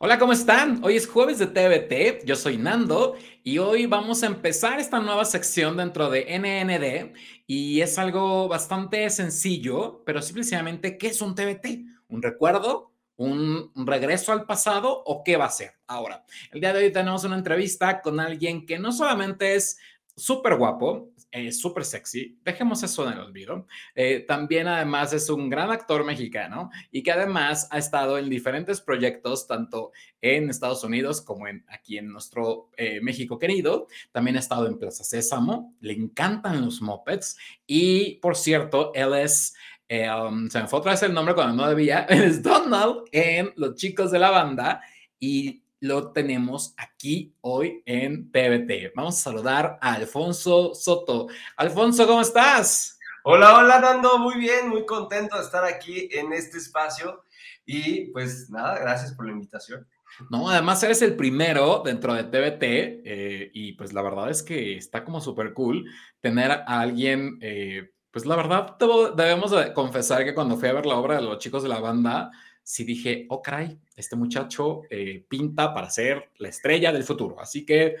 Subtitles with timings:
[0.00, 0.78] Hola, ¿cómo están?
[0.84, 5.24] Hoy es jueves de TBT, yo soy Nando y hoy vamos a empezar esta nueva
[5.24, 7.16] sección dentro de NND
[7.48, 11.80] y es algo bastante sencillo, pero simplemente, ¿qué es un TBT?
[12.10, 12.92] ¿Un recuerdo?
[13.16, 15.72] ¿Un regreso al pasado o qué va a ser?
[15.88, 19.80] Ahora, el día de hoy tenemos una entrevista con alguien que no solamente es
[20.14, 23.66] súper guapo, es súper sexy, dejemos eso en el olvido.
[23.94, 28.80] Eh, también además es un gran actor mexicano y que además ha estado en diferentes
[28.80, 33.88] proyectos, tanto en Estados Unidos como en, aquí en nuestro eh, México querido.
[34.12, 39.54] También ha estado en Plaza Sésamo, le encantan los mopeds y por cierto, él es...
[39.90, 43.52] Eh, um, se me fue otra vez el nombre cuando no debía, es Donald en
[43.56, 44.82] Los Chicos de la Banda
[45.18, 48.92] y lo tenemos aquí hoy en TVT.
[48.94, 51.28] Vamos a saludar a Alfonso Soto.
[51.56, 52.98] Alfonso, ¿cómo estás?
[53.24, 54.18] Hola, hola, Nando.
[54.18, 57.24] Muy bien, muy contento de estar aquí en este espacio.
[57.64, 59.86] Y pues nada, gracias por la invitación.
[60.30, 64.76] No, además eres el primero dentro de TVT eh, y pues la verdad es que
[64.76, 65.84] está como súper cool
[66.20, 68.76] tener a alguien, eh, pues la verdad
[69.14, 72.32] debemos confesar que cuando fui a ver la obra de los chicos de la banda,
[72.68, 77.40] sí dije, oh caray, este muchacho eh, pinta para ser la estrella del futuro.
[77.40, 77.96] Así que,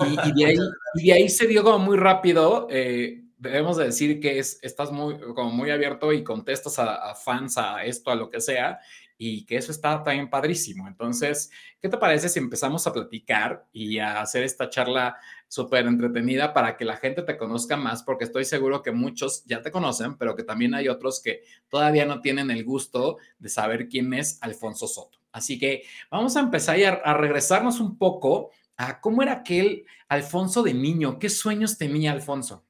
[0.00, 2.66] y, de, ahí, se dio como muy rápido.
[2.70, 7.14] Eh, debemos de decir que es, estás muy, como muy abierto y contestas a, a,
[7.14, 8.80] fans, a esto, a lo que sea,
[9.22, 10.88] y que eso está también padrísimo.
[10.88, 16.54] Entonces, ¿qué te parece si empezamos a platicar y a hacer esta charla súper entretenida
[16.54, 20.16] para que la gente te conozca más, porque estoy seguro que muchos ya te conocen,
[20.16, 24.38] pero que también hay otros que todavía no tienen el gusto de saber quién es
[24.40, 25.18] Alfonso Soto.
[25.32, 30.62] Así que vamos a empezar a, a regresarnos un poco a cómo era aquel Alfonso
[30.62, 32.64] de niño, qué sueños tenía Alfonso.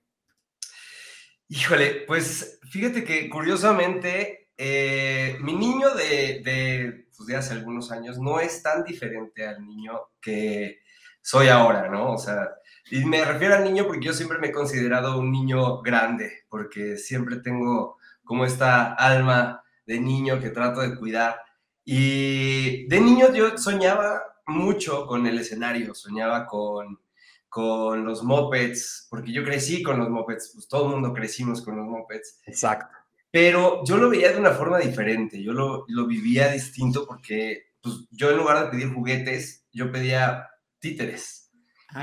[1.47, 8.41] Híjole, pues fíjate que curiosamente eh, mi niño de, pues de hace algunos años no
[8.41, 10.81] es tan diferente al niño que
[11.22, 12.12] soy ahora, ¿no?
[12.12, 12.50] O sea,
[12.91, 16.99] y me refiero al niño porque yo siempre me he considerado un niño grande, porque
[16.99, 21.41] siempre tengo como esta alma de niño que trato de cuidar.
[21.82, 27.00] Y de niño yo soñaba mucho con el escenario, soñaba con,
[27.49, 31.78] con los mopeds, porque yo crecí con los mopeds, pues todo el mundo crecimos con
[31.78, 32.43] los mopeds.
[32.44, 33.00] Exacto.
[33.31, 38.07] Pero yo lo veía de una forma diferente, yo lo, lo vivía distinto porque pues,
[38.11, 40.49] yo en lugar de pedir juguetes, yo pedía
[40.79, 41.51] títeres.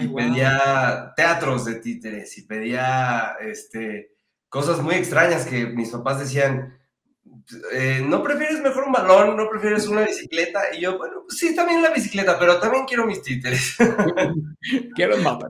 [0.01, 4.17] Y pedía teatros de títeres y pedía este,
[4.49, 6.76] cosas muy extrañas que mis papás decían,
[7.73, 9.37] eh, ¿no prefieres mejor un balón?
[9.37, 10.61] ¿No prefieres una bicicleta?
[10.75, 13.75] Y yo, bueno, pues sí, también la bicicleta, pero también quiero mis títeres.
[14.95, 15.47] quiero el mapa.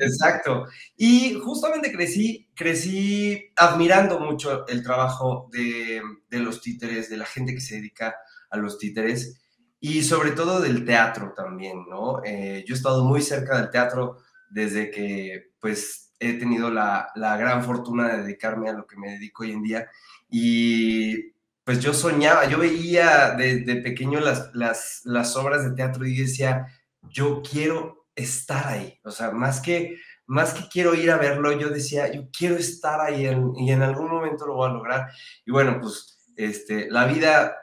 [0.00, 0.66] Exacto.
[0.96, 7.54] Y justamente crecí, crecí admirando mucho el trabajo de, de los títeres, de la gente
[7.54, 8.16] que se dedica
[8.50, 9.40] a los títeres
[9.80, 12.22] y sobre todo del teatro también, ¿no?
[12.24, 14.16] Eh, yo he estado muy cerca del teatro
[14.50, 19.12] desde que, pues, he tenido la, la, gran fortuna de dedicarme a lo que me
[19.12, 19.88] dedico hoy en día
[20.28, 21.32] y
[21.64, 26.16] pues yo soñaba, yo veía de, de pequeño las, las, las, obras de teatro y
[26.16, 26.66] decía,
[27.02, 31.68] yo quiero estar ahí, o sea, más que, más que quiero ir a verlo, yo
[31.68, 35.10] decía, yo quiero estar ahí y en algún momento lo voy a lograr.
[35.44, 37.56] Y bueno, pues este, la vida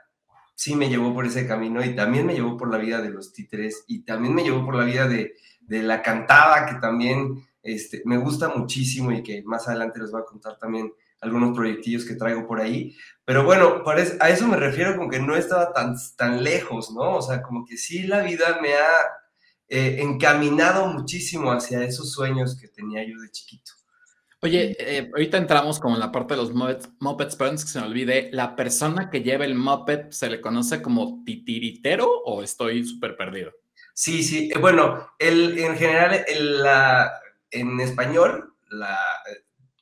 [0.53, 3.33] sí me llevó por ese camino y también me llevó por la vida de los
[3.33, 8.01] títeres y también me llevó por la vida de, de la cantada, que también este,
[8.05, 12.15] me gusta muchísimo y que más adelante les voy a contar también algunos proyectillos que
[12.15, 12.95] traigo por ahí.
[13.25, 13.81] Pero bueno,
[14.19, 17.15] a eso me refiero con que no estaba tan, tan lejos, ¿no?
[17.15, 18.91] O sea, como que sí la vida me ha
[19.69, 23.71] eh, encaminado muchísimo hacia esos sueños que tenía yo de chiquito.
[24.41, 27.79] Oye, eh, ahorita entramos como en la parte de los mopeds, pero antes que se
[27.79, 32.85] me olvide, ¿la persona que lleva el moped se le conoce como titiritero o estoy
[32.85, 33.53] súper perdido?
[33.93, 37.13] Sí, sí, eh, bueno, el, en general, la,
[37.53, 38.97] en español, la,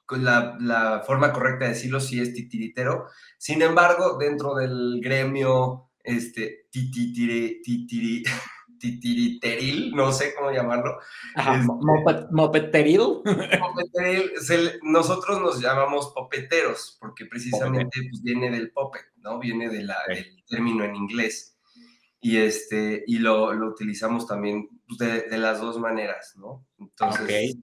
[0.10, 3.08] la, la, forma correcta de decirlo sí es titiritero,
[3.38, 8.24] sin embargo, dentro del gremio, este, titiri, titiri,
[8.82, 11.00] titiriteril, no sé cómo llamarlo.
[11.36, 13.22] Este, mopeteril.
[14.84, 19.40] nosotros nos llamamos popeteros, porque precisamente pues, viene del popet, ¿no?
[19.40, 21.58] Viene de la, del término en inglés.
[22.20, 26.66] Y, este, y lo, lo utilizamos también pues, de, de, las dos maneras, ¿no?
[26.82, 27.56] Entonces,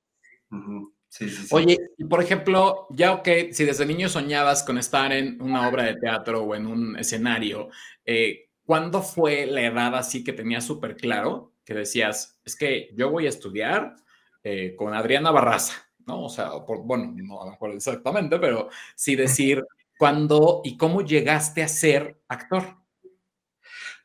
[1.09, 1.55] sí, sí, sí.
[1.55, 1.79] Oye,
[2.09, 6.43] por ejemplo, ya ok, si desde niño soñabas con estar en una obra de teatro
[6.45, 7.69] o en un escenario,
[8.05, 13.11] eh, ¿cuándo fue la edad así que tenías súper claro que decías, es que yo
[13.11, 13.95] voy a estudiar
[14.43, 15.75] eh, con Adriana Barraza,
[16.07, 16.25] ¿no?
[16.25, 19.63] O sea, por, bueno, no a lo mejor exactamente, pero sí decir
[19.99, 22.79] cuándo y cómo llegaste a ser actor.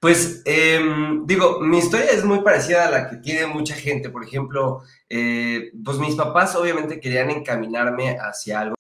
[0.04, 4.10] Pues em, digo, mi historia es muy parecida a la que tiene mucha gente.
[4.10, 8.76] Por ejemplo, eh, pues mis papás obviamente querían encaminarme hacia algo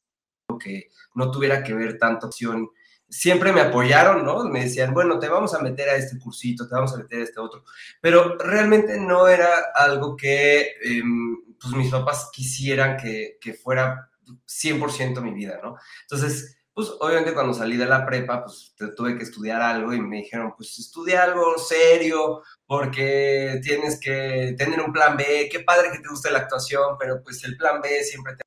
[0.59, 2.67] que no tuviera que ver tanto opción.
[3.07, 4.43] Siempre me apoyaron, ¿no?
[4.43, 7.23] Me decían, bueno, te vamos a meter a este cursito, te vamos a meter a
[7.23, 7.63] este otro.
[8.01, 14.09] Pero realmente no era algo que em, pues mis papás quisieran que, que fuera
[14.45, 15.77] 100% mi vida, ¿no?
[16.01, 20.17] Entonces, pues obviamente cuando salí de la prepa, pues tuve que estudiar algo y me
[20.17, 25.99] dijeron, pues estudia algo serio porque tienes que tener un plan B, qué padre que
[25.99, 28.43] te guste la actuación, pero pues el plan B siempre te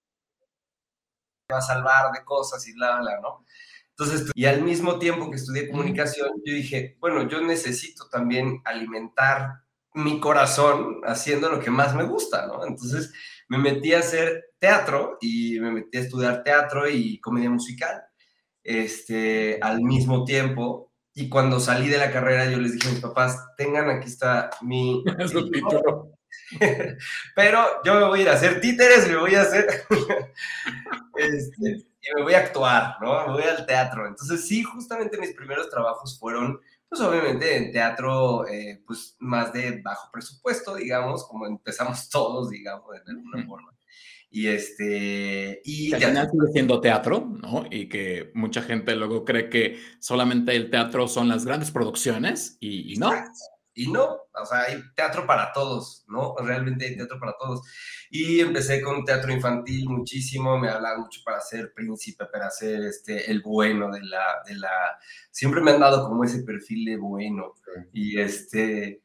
[1.53, 3.45] va a salvar de cosas y bla, bla, ¿no?
[3.91, 9.63] Entonces, y al mismo tiempo que estudié comunicación, yo dije, bueno, yo necesito también alimentar
[9.95, 12.67] mi corazón haciendo lo que más me gusta, ¿no?
[12.67, 13.13] Entonces
[13.49, 18.03] me metí a hacer teatro y me metí a estudiar teatro y comedia musical
[18.67, 20.93] este, al mismo tiempo.
[21.15, 24.51] Y cuando salí de la carrera, yo les dije a mis papás, tengan, aquí está
[24.61, 25.03] mi...
[25.53, 26.13] título.
[27.35, 29.67] Pero yo me voy a ir a hacer títeres, me voy a hacer...
[31.17, 33.27] este, y me voy a actuar, ¿no?
[33.29, 34.07] Me voy al teatro.
[34.07, 39.81] Entonces, sí, justamente mis primeros trabajos fueron, pues obviamente en teatro, eh, pues más de
[39.83, 43.76] bajo presupuesto, digamos, como empezamos todos, digamos, de alguna forma.
[44.37, 45.63] Y este.
[45.65, 47.65] Y al final sigue siendo teatro, ¿no?
[47.71, 52.97] Y que mucha gente luego cree que solamente el teatro son las grandes producciones y,
[52.99, 53.13] no.
[53.73, 56.35] Y no, o sea, hay teatro para todos, ¿no?
[56.37, 57.63] Realmente hay teatro para todos.
[58.11, 63.31] Y empecé con teatro infantil muchísimo, me hablaban mucho para ser príncipe, para ser este,
[63.31, 64.99] el bueno de la, de la...
[65.31, 67.55] Siempre me han dado como ese perfil de bueno.
[67.95, 69.01] Y este...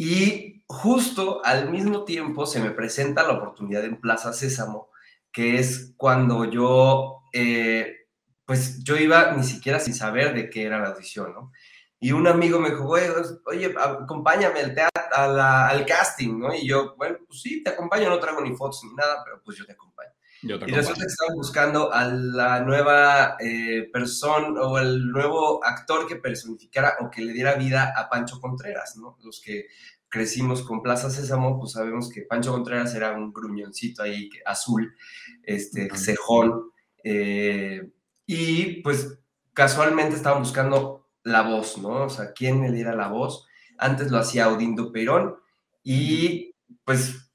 [0.00, 4.90] Y justo al mismo tiempo se me presenta la oportunidad en Plaza Sésamo,
[5.32, 8.06] que es cuando yo, eh,
[8.46, 11.52] pues yo iba ni siquiera sin saber de qué era la audición, ¿no?
[11.98, 16.54] Y un amigo me dijo, oye, acompáñame al, teatro, al casting, ¿no?
[16.54, 19.58] Y yo, bueno, pues sí, te acompaño, no traigo ni fotos ni nada, pero pues
[19.58, 20.12] yo te acompaño.
[20.42, 26.16] Y resulta que estaban buscando a la nueva eh, persona o el nuevo actor que
[26.16, 29.18] personificara o que le diera vida a Pancho Contreras, ¿no?
[29.22, 29.66] Los que
[30.08, 34.94] crecimos con Plaza Sésamo, pues sabemos que Pancho Contreras era un gruñoncito ahí azul,
[35.42, 36.70] este, cejón,
[37.02, 37.90] eh,
[38.24, 39.18] y pues
[39.52, 42.04] casualmente estaban buscando la voz, ¿no?
[42.04, 43.46] O sea, ¿quién le diera la voz?
[43.76, 45.36] Antes lo hacía Odindo Perón,
[45.82, 46.54] y
[46.84, 47.32] pues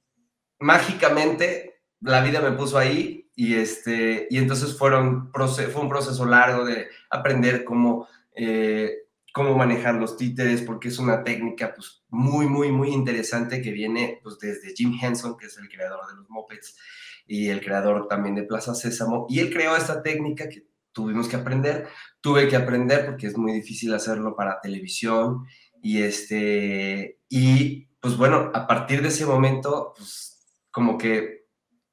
[0.59, 1.72] mágicamente
[2.03, 6.87] la vida me puso ahí, y, este, y entonces fueron, fue un proceso largo de
[7.09, 8.07] aprender cómo...
[8.35, 8.99] Eh,
[9.33, 14.19] cómo manejar los títeres, porque es una técnica pues, muy, muy, muy interesante que viene
[14.21, 16.77] pues, desde Jim Henson, que es el creador de los Muppets
[17.25, 19.25] y el creador también de Plaza Sésamo.
[19.27, 21.87] Y él creó esta técnica que tuvimos que aprender.
[22.21, 25.45] Tuve que aprender porque es muy difícil hacerlo para televisión.
[25.81, 31.42] Y, este, y pues bueno, a partir de ese momento, pues como que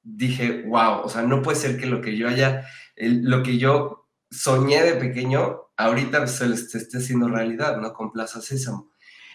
[0.03, 2.67] dije, wow, o sea, no puede ser que lo que yo haya,
[2.97, 7.93] lo que yo soñé de pequeño ahorita se les esté haciendo realidad, ¿no?
[7.93, 8.91] Con Plaza Sésamo.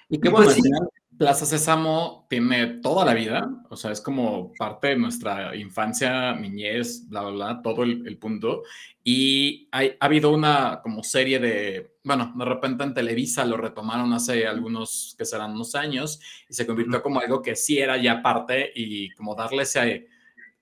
[0.10, 4.90] Y que pues, bueno, Plaza Sésamo tiene toda la vida, o sea, es como parte
[4.90, 8.64] de nuestra infancia, niñez, bla, bla, bla, todo el, punto.
[9.04, 14.46] Y ha habido una como serie de, bueno, de repente en Televisa lo retomaron hace
[14.46, 16.20] algunos, que serán unos años,
[16.50, 20.08] y se convirtió como algo que sí era ya parte y como darle ese...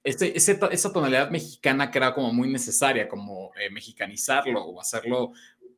[0.03, 5.31] Esa tonalidad mexicana que era como muy necesaria, como eh, mexicanizarlo o hacerlo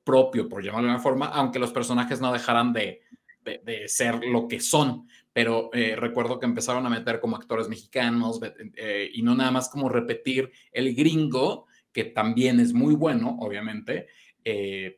[0.04, 3.02] propio, por llamarlo de una forma, aunque los personajes no dejaran de,
[3.44, 5.08] de, ser lo que son.
[5.32, 8.40] Pero eh, recuerdo que empezaron a meter como actores mexicanos
[8.76, 14.08] eh, y no nada más como repetir el gringo, que también es muy bueno, obviamente,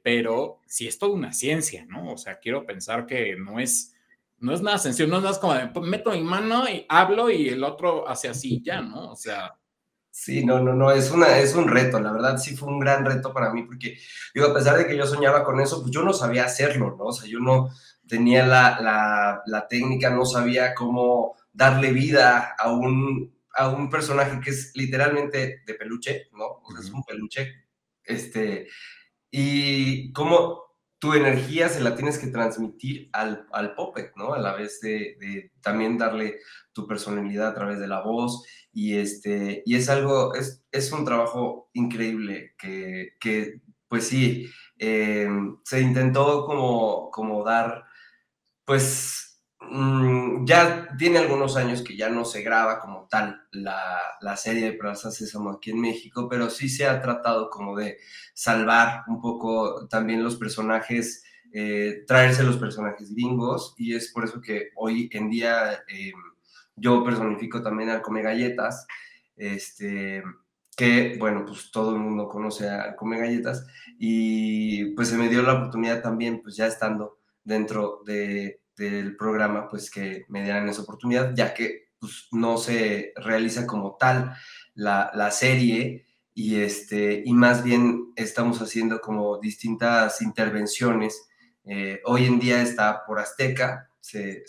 [0.04, 2.12] pero sí es toda una ciencia, ¿no?
[2.12, 3.96] O sea, quiero pensar que no es,
[4.40, 7.50] no es nada sencillo, no es nada como de, meto mi mano y hablo y
[7.50, 9.12] el otro hace así ya, ¿no?
[9.12, 9.54] O sea,
[10.20, 13.06] Sí, no, no, no, es, una, es un reto, la verdad sí fue un gran
[13.06, 14.00] reto para mí, porque
[14.34, 17.06] digo, a pesar de que yo soñaba con eso, pues yo no sabía hacerlo, ¿no?
[17.06, 17.70] O sea, yo no
[18.08, 24.72] tenía la, técnica, no sabía cómo darle vida a un, a un personaje que es
[24.74, 26.46] literalmente de peluche, ¿no?
[26.64, 27.68] O sea, es un peluche,
[28.04, 28.68] este,
[29.30, 30.67] y cómo
[31.00, 33.76] tu energía se la tienes que transmitir al, al
[34.16, 34.34] ¿no?
[34.34, 36.40] A la vez de, de también darle
[36.74, 41.06] tu personalidad a través de la voz y, este, y es algo, es, es un
[41.06, 44.50] trabajo increíble que, que pues sí,
[44.80, 45.30] eh,
[45.64, 47.86] se intentó como, como dar,
[48.66, 49.27] pues
[49.60, 54.66] mm, ya tiene algunos años que ya no se graba como tal la, la serie
[54.66, 57.98] de Plaza Sésamo aquí en México, pero sí se ha tratado como de
[58.34, 61.24] salvar un poco también los personajes
[61.54, 66.12] eh, traerse los personajes gringos y es por eso que hoy en día eh,
[66.76, 68.86] yo personifico también al Come Galletas,
[69.36, 70.24] este,
[70.76, 73.66] que bueno, pues todo el mundo conoce al Come Galletas
[73.98, 79.68] y pues se me dio la oportunidad también, pues ya estando dentro de, del programa,
[79.68, 84.34] pues que me dieran esa oportunidad, ya que pues, no se realiza como tal
[84.76, 91.28] la, la serie y, este, y más bien estamos haciendo como distintas intervenciones
[91.70, 94.46] eh, hoy en día está por Azteca, se,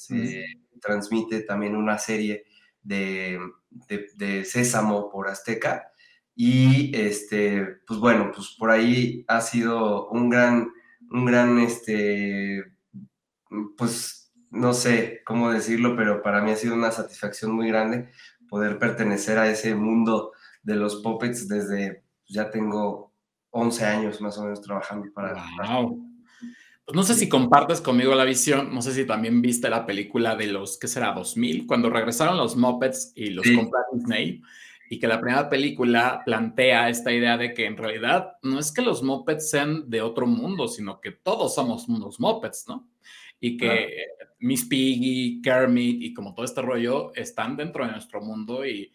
[0.81, 2.45] transmite también una serie
[2.81, 3.41] de,
[4.15, 5.91] de, Sésamo por Azteca.
[6.37, 10.71] Y este, pues bueno, pues por ahí ha sido un gran,
[11.11, 12.65] un gran, este,
[13.77, 18.11] pues no sé cómo decirlo, pero para mí ha sido una satisfacción muy grande
[18.49, 23.13] poder pertenecer a ese mundo de los puppets desde, ya tengo
[23.51, 25.35] 11 años más o menos trabajando para...
[25.67, 26.05] Wow.
[26.85, 30.37] Pues no sé si compartes conmigo la visión, no sé si también viste la película
[30.37, 31.13] de los, ¿qué será?
[31.13, 33.61] 2000, cuando regresaron los Muppets y los sí.
[33.93, 34.41] Disney,
[34.89, 38.81] y que la primera película plantea esta idea de que en realidad no es que
[38.81, 42.89] los Muppets sean de otro mundo, sino que todos somos unos Muppets, ¿no?
[43.41, 44.07] Y que
[44.41, 48.93] Miss Piggy, Kermit y como todo este rollo están dentro de nuestro mundo y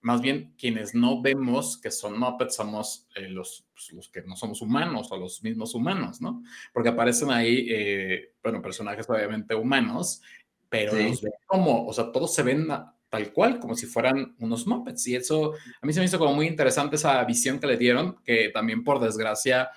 [0.00, 4.36] más bien quienes no vemos que son Muppets somos eh, los, pues, los que no
[4.36, 6.42] somos humanos o los mismos humanos, ¿no?
[6.72, 10.20] Porque aparecen ahí, eh, bueno, personajes obviamente humanos,
[10.68, 12.66] pero los ven como, o sea, todos se ven
[13.08, 15.06] tal cual, como si fueran unos Muppets.
[15.06, 18.16] Y eso a mí se me hizo como muy interesante esa visión que le dieron,
[18.24, 19.70] que también por desgracia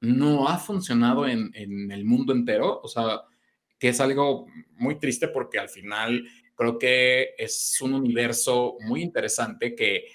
[0.00, 3.20] no ha funcionado en, en el mundo entero, o sea,
[3.78, 6.24] que es algo muy triste porque al final
[6.58, 10.06] Creo que es un universo muy interesante que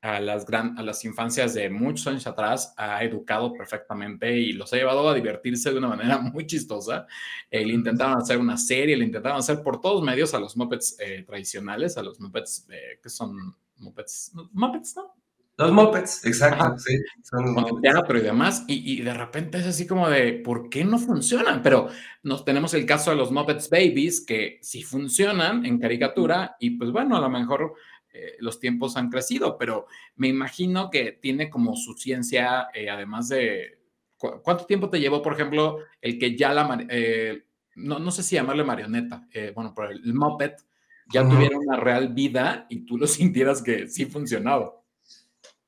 [0.00, 4.76] a las, a las infancias de muchos años atrás ha educado perfectamente y los ha
[4.76, 7.06] llevado a divertirse de una manera muy chistosa.
[7.50, 10.96] Eh, le intentaron hacer una serie, le intentaron hacer por todos medios a los Muppets
[11.00, 15.14] eh, tradicionales, a los Muppets eh, que son Muppets, Muppets, ¿no?
[15.56, 16.96] Los Muppets, exacto, sí.
[17.22, 20.70] Son con el teatro y demás, y, y, de repente es así como de, ¿por
[20.70, 21.60] qué no funcionan?
[21.62, 21.88] Pero
[22.22, 26.90] nos tenemos el caso de los Muppets Babies, que sí funcionan en caricatura, y pues
[26.90, 27.74] bueno, a lo mejor
[28.12, 33.28] eh, los tiempos han crecido, pero me imagino que tiene como su ciencia, eh, además
[33.28, 33.80] de,
[34.16, 37.44] ¿cu ¿cuánto tiempo te llevó, por ejemplo, el que ya la, eh,
[37.76, 40.56] no, no, sé si llamarle marioneta, eh, bueno, pero el Muppet
[41.12, 41.30] ya uh -huh.
[41.30, 44.79] tuviera una real vida y tú lo sintieras que sí funcionaba?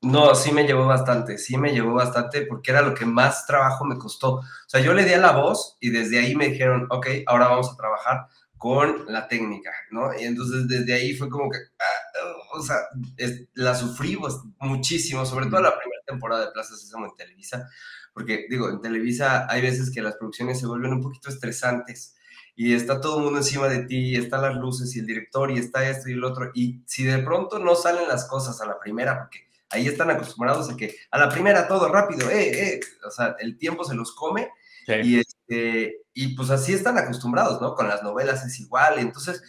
[0.03, 3.85] No, sí me llevó bastante, sí me llevó bastante porque era lo que más trabajo
[3.85, 4.35] me costó.
[4.35, 7.47] O sea, yo le di a la voz y desde ahí me dijeron, ok, ahora
[7.47, 10.13] vamos a trabajar con la técnica, ¿no?
[10.13, 12.75] Y entonces desde ahí fue como que, ah, o sea,
[13.15, 14.17] es, la sufrí
[14.59, 17.69] muchísimo, sobre todo la primera temporada de Plaza Sésamo en Televisa,
[18.13, 22.15] porque digo, en Televisa hay veces que las producciones se vuelven un poquito estresantes
[22.55, 25.49] y está todo el mundo encima de ti, y están las luces y el director
[25.49, 28.65] y está esto y el otro, y si de pronto no salen las cosas a
[28.65, 32.79] la primera, porque ahí están acostumbrados a que a la primera todo rápido, eh, eh,
[33.05, 34.49] o sea, el tiempo se los come
[34.85, 34.93] sí.
[35.03, 37.75] y, este, y pues así están acostumbrados, ¿no?
[37.75, 39.41] Con las novelas es igual, entonces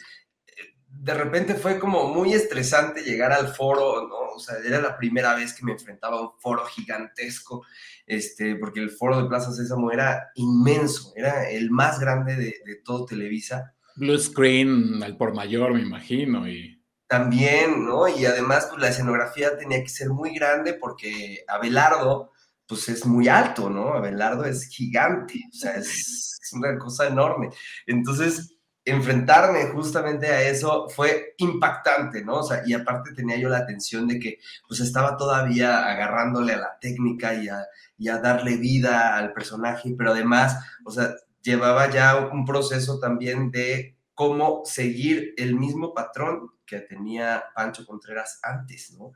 [1.00, 4.34] de repente fue como muy estresante llegar al foro, ¿no?
[4.36, 7.64] O sea, era la primera vez que me enfrentaba a un foro gigantesco,
[8.06, 12.76] este, porque el foro de Plaza Sésamo era inmenso, era el más grande de, de
[12.84, 13.74] todo Televisa.
[13.96, 16.73] Blue screen al por mayor, me imagino, y
[17.06, 18.08] también, ¿no?
[18.08, 22.32] Y además, pues la escenografía tenía que ser muy grande porque Abelardo,
[22.66, 23.94] pues es muy alto, ¿no?
[23.94, 27.50] Abelardo es gigante, o sea, es, es una cosa enorme.
[27.86, 32.40] Entonces, enfrentarme justamente a eso fue impactante, ¿no?
[32.40, 36.58] O sea, y aparte tenía yo la atención de que pues estaba todavía agarrándole a
[36.58, 37.64] la técnica y a,
[37.96, 43.50] y a darle vida al personaje, pero además, o sea, llevaba ya un proceso también
[43.50, 49.12] de cómo seguir el mismo patrón que tenía Pancho Contreras antes, ¿no?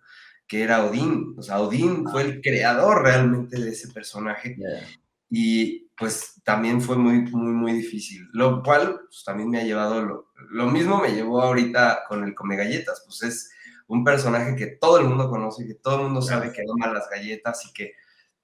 [0.47, 1.35] Que era Odín.
[1.37, 4.57] O sea, Odín fue el creador realmente de ese personaje.
[4.57, 4.89] Yeah.
[5.31, 8.29] Y pues también fue muy, muy, muy difícil.
[8.33, 12.35] Lo cual pues, también me ha llevado, lo, lo mismo me llevó ahorita con el
[12.35, 13.03] Come Galletas.
[13.05, 13.51] Pues es
[13.89, 17.09] un personaje que todo el mundo conoce, que todo el mundo sabe que ama las
[17.09, 17.95] galletas y que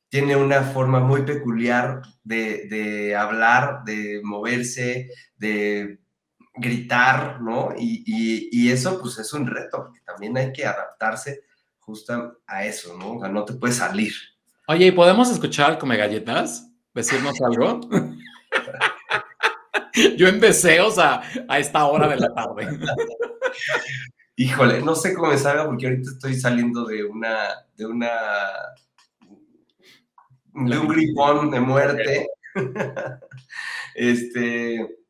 [0.09, 6.01] tiene una forma muy peculiar de, de hablar, de moverse, de
[6.55, 7.75] gritar, ¿no?
[7.77, 11.43] Y, y, y, eso pues es un reto, porque también hay que adaptarse
[11.81, 13.15] justo a eso, ¿no?
[13.15, 14.13] O sea, no te puedes salir.
[14.69, 16.71] Oye, ¿y podemos escuchar Come Galletas?
[16.95, 17.81] ¿Decirnos algo?
[20.17, 22.79] Yo en deseos a, a esta hora de la tarde.
[24.37, 28.11] Híjole, no sé cómo me salga porque ahorita estoy saliendo de una, de una,
[30.55, 32.27] de un gripón de muerte.
[33.97, 35.04] Este,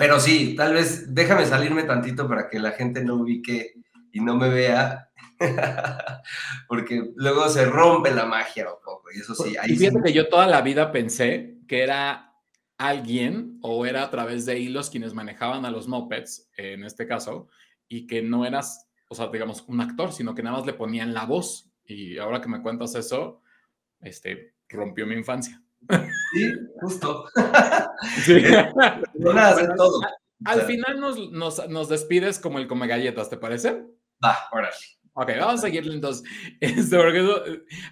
[0.00, 3.74] pero sí, tal vez déjame salirme tantito para que la gente no ubique
[4.10, 5.10] y no me vea,
[6.68, 9.58] porque luego se rompe la magia un poco, y eso sí.
[9.60, 12.34] Ahí y fíjate que yo toda la vida pensé que era
[12.78, 17.48] alguien o era a través de hilos quienes manejaban a los mopeds, en este caso,
[17.86, 21.12] y que no eras, o sea, digamos, un actor, sino que nada más le ponían
[21.12, 21.70] la voz.
[21.84, 23.42] Y ahora que me cuentas eso,
[24.00, 25.62] este, rompió mi infancia.
[26.32, 27.26] Sí, justo.
[28.24, 28.42] Sí.
[29.76, 30.00] todo.
[30.46, 33.84] Al final nos, nos, nos, despides como el come galletas, ¿te parece?
[34.24, 34.74] Va, órale.
[35.12, 36.26] Ok, vamos a seguirle entonces.
[36.60, 36.96] Este,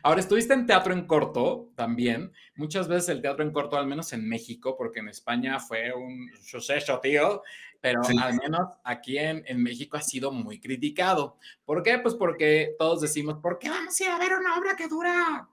[0.03, 2.33] ahora, estuviste en teatro en corto también.
[2.55, 6.31] Muchas veces el teatro en corto, al menos en México, porque en España fue un
[6.41, 7.43] suceso, tío,
[7.81, 11.37] pero al menos aquí en, en, México ha sido muy criticado.
[11.65, 11.99] ¿Por qué?
[11.99, 15.49] Pues porque todos decimos, ¿por qué vamos a ir a ver una obra que dura,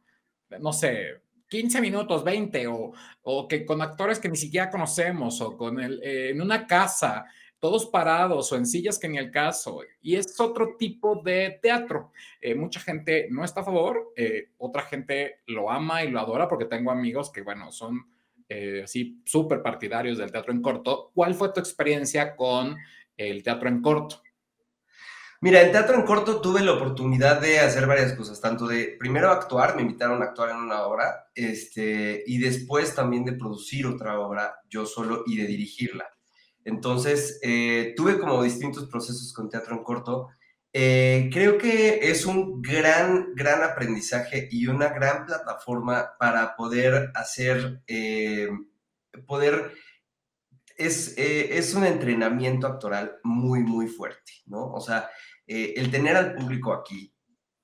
[0.59, 5.55] no sé, 15 minutos, 20, o, o que con actores que ni siquiera conocemos, o
[5.55, 7.25] con el, eh, en una casa,
[7.59, 9.81] todos parados o en sillas que ni el caso.
[10.01, 12.11] Y es otro tipo de teatro.
[12.41, 16.47] Eh, mucha gente no está a favor, eh, otra gente lo ama y lo adora
[16.47, 18.07] porque tengo amigos que, bueno, son
[18.83, 21.09] así súper partidarios del teatro en corto.
[21.15, 22.77] ¿Cuál fue tu experiencia con
[23.17, 24.21] el teatro en corto?
[25.41, 29.29] Mira, en teatro en corto tuve la oportunidad de hacer varias cosas, tanto de primero
[29.29, 34.19] actuar, me invitaron a actuar en una obra, este, y después también de producir otra
[34.19, 36.09] obra yo solo y de dirigirla.
[36.63, 40.29] Entonces, eh, tuve como distintos procesos con teatro en corto.
[40.73, 47.81] Eh, creo que es un gran, gran aprendizaje y una gran plataforma para poder hacer,
[47.87, 48.49] eh,
[49.27, 49.73] poder,
[50.75, 54.71] es, es un entrenamiento actoral muy, muy fuerte, ¿no?
[54.71, 55.09] O sea,
[55.47, 57.13] eh, el tener al público aquí,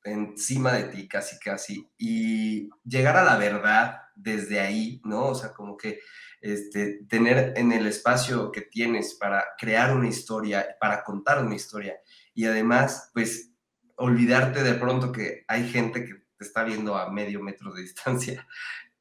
[0.04, 5.28] encima de ti, casi, casi, y llegar a la verdad desde ahí, ¿no?
[5.28, 6.00] O sea, como que
[6.42, 12.00] este, tener en el espacio que tienes para crear una historia, para contar una historia,
[12.34, 13.52] y además, pues,
[13.96, 18.48] olvidarte de pronto que hay gente que te está viendo a medio metro de distancia,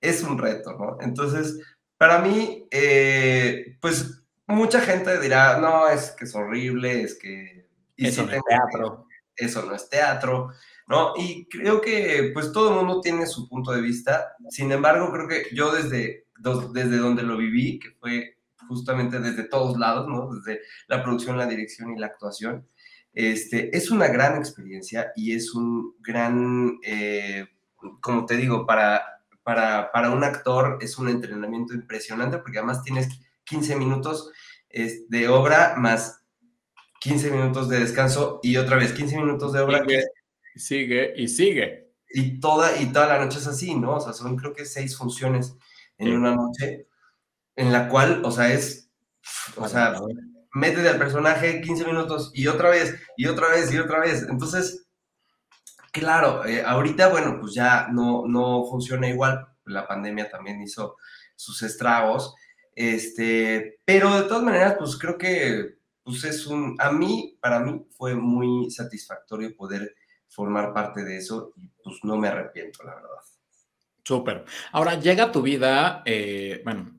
[0.00, 0.98] es un reto, ¿no?
[1.00, 1.58] Entonces,
[2.00, 8.24] para mí, eh, pues, mucha gente dirá, no, es que es horrible, es que eso
[8.24, 9.06] no es teatro.
[9.36, 10.48] Eso no es teatro,
[10.86, 11.12] ¿no?
[11.18, 14.34] Y creo que pues todo el mundo tiene su punto de vista.
[14.48, 16.24] Sin embargo, creo que yo desde,
[16.72, 20.34] desde donde lo viví, que fue justamente desde todos lados, ¿no?
[20.34, 22.66] Desde la producción, la dirección y la actuación,
[23.12, 27.46] este, es una gran experiencia y es un gran, eh,
[28.00, 29.19] como te digo, para,
[29.50, 33.08] para, para, un actor es un entrenamiento impresionante porque además tienes
[33.42, 34.30] 15 minutos
[34.68, 36.22] de obra más
[37.00, 39.82] 15 minutos de descanso y otra vez 15 minutos de obra.
[39.82, 40.04] Sigue,
[40.54, 41.90] sigue y sigue.
[42.12, 43.96] Y toda, y toda la noche es así, ¿no?
[43.96, 45.56] O sea, son creo que seis funciones
[45.98, 46.86] en una noche,
[47.56, 48.88] en la cual, o sea, es,
[49.56, 50.00] o sea,
[50.52, 54.26] métete al personaje 15 minutos y otra vez, y otra vez, y otra vez.
[54.28, 54.86] Entonces,
[55.90, 59.46] claro, eh, ahorita, bueno, pues ya no, no funciona igual.
[59.64, 60.96] La pandemia también hizo
[61.36, 62.34] sus estragos.
[62.74, 67.86] Este, pero de todas maneras, pues creo que pues es un, a mí, para mí
[67.90, 69.94] fue muy satisfactorio poder
[70.28, 73.10] formar parte de eso y pues no me arrepiento, la verdad.
[74.02, 74.44] Súper.
[74.72, 76.98] Ahora llega tu vida, eh, bueno,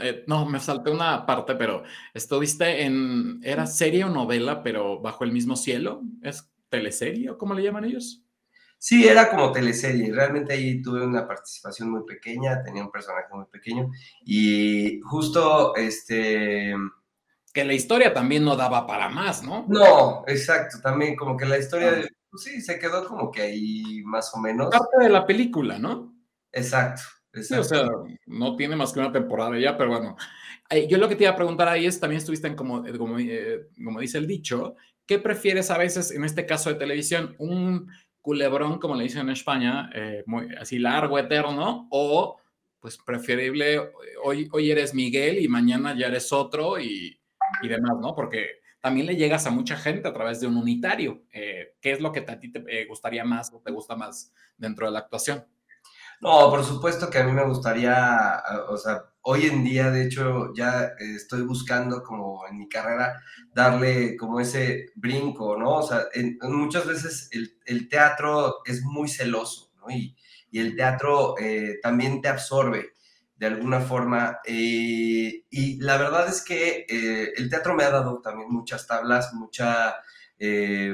[0.00, 1.82] eh, no, me salté una parte, pero
[2.14, 6.02] estuviste en, ¿era serie o novela, pero bajo el mismo cielo?
[6.22, 8.24] ¿Es teleserie o cómo le llaman ellos?
[8.78, 10.12] Sí, era como teleserie.
[10.12, 13.90] Realmente ahí tuve una participación muy pequeña, tenía un personaje muy pequeño
[14.24, 16.74] y justo este
[17.52, 19.64] que la historia también no daba para más, ¿no?
[19.68, 24.32] No, exacto, también como que la historia, pues sí, se quedó como que ahí más
[24.34, 24.68] o menos.
[24.70, 26.14] Parte de la película, ¿no?
[26.52, 27.02] Exacto,
[27.32, 27.64] exacto.
[27.64, 27.88] Sí, o sea,
[28.26, 30.16] no tiene más que una temporada ya, pero bueno.
[30.88, 33.18] Yo lo que te iba a preguntar ahí es, también estuviste en, como, eh, como,
[33.18, 34.76] eh, como dice el dicho,
[35.08, 37.90] ¿qué prefieres a veces, en este caso de televisión, un
[38.20, 42.36] culebrón, como le dicen en España, eh, muy, así largo, eterno, o
[42.78, 43.80] pues preferible,
[44.22, 47.18] hoy, hoy eres Miguel y mañana ya eres otro y
[47.62, 48.14] y demás, ¿no?
[48.14, 51.24] Porque también le llegas a mucha gente a través de un unitario.
[51.32, 54.32] Eh, ¿Qué es lo que a ti te eh, gustaría más o te gusta más
[54.56, 55.44] dentro de la actuación?
[56.20, 60.52] No, por supuesto que a mí me gustaría, o sea, hoy en día, de hecho,
[60.54, 65.76] ya estoy buscando como en mi carrera darle como ese brinco, ¿no?
[65.76, 66.06] O sea,
[66.42, 67.30] muchas veces
[67.66, 69.90] el, teatro es muy celoso, ¿no?
[69.94, 70.16] Y,
[70.50, 72.94] y el teatro eh, también te absorbe
[73.36, 74.40] de alguna forma.
[74.44, 79.32] Eh, y la verdad es que eh, el teatro me ha dado también muchas tablas,
[79.34, 79.96] mucha,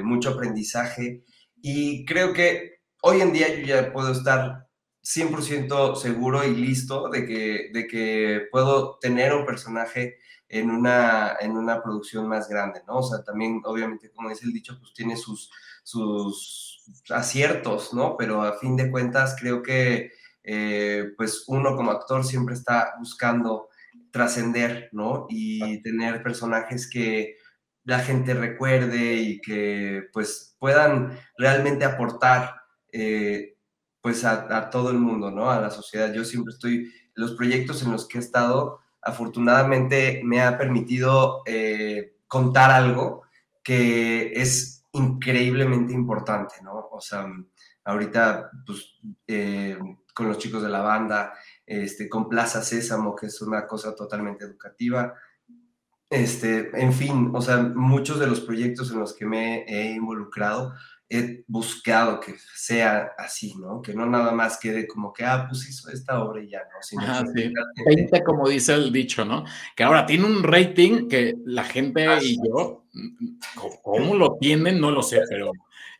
[0.03, 1.23] mucho aprendizaje.
[1.61, 4.64] Y creo que hoy en día yo ya puedo estar
[5.05, 10.17] 100% seguro y listo de que, de que puedo tener un personaje
[10.49, 12.97] en una, en una producción más grande, ¿no?
[12.97, 15.51] O sea, también, obviamente, como dice el dicho, pues tiene sus,
[15.83, 18.15] sus aciertos, ¿no?
[18.17, 20.11] Pero a fin de cuentas, creo que,
[20.43, 23.69] eh, pues, uno como actor siempre está buscando
[24.11, 25.25] trascender, ¿no?
[25.29, 27.37] Y tener personajes que
[27.83, 32.55] la gente recuerde y que, pues, puedan realmente aportar,
[32.91, 33.54] eh,
[34.05, 35.49] pues, a, todo el mundo, ¿no?
[35.49, 36.13] A la sociedad.
[36.13, 42.13] Yo siempre estoy, los proyectos en los que he estado, afortunadamente me ha permitido eh,
[42.27, 43.23] contar algo
[43.63, 46.87] que es increíblemente importante, ¿no?
[46.91, 47.25] O sea,
[47.83, 48.93] ahorita, pues,
[49.25, 49.79] eh,
[50.13, 51.33] con los chicos de la banda,
[51.65, 55.15] este, con Plaza Sésamo, que es una cosa totalmente educativa.
[56.11, 60.75] Este, en fin, o sea, muchos de los proyectos en los que me he involucrado
[61.09, 63.81] he buscado que sea así, ¿no?
[63.81, 66.81] Que no nada más quede como que, ah, pues hizo esta obra y ya, ¿no?
[66.81, 67.51] Sino sí.
[67.85, 69.43] 20, como dice el dicho, ¿no?
[69.75, 72.85] Que ahora tiene un rating que la gente y yo,
[73.83, 74.79] ¿cómo lo tienen?
[74.79, 75.51] No lo sé, pero,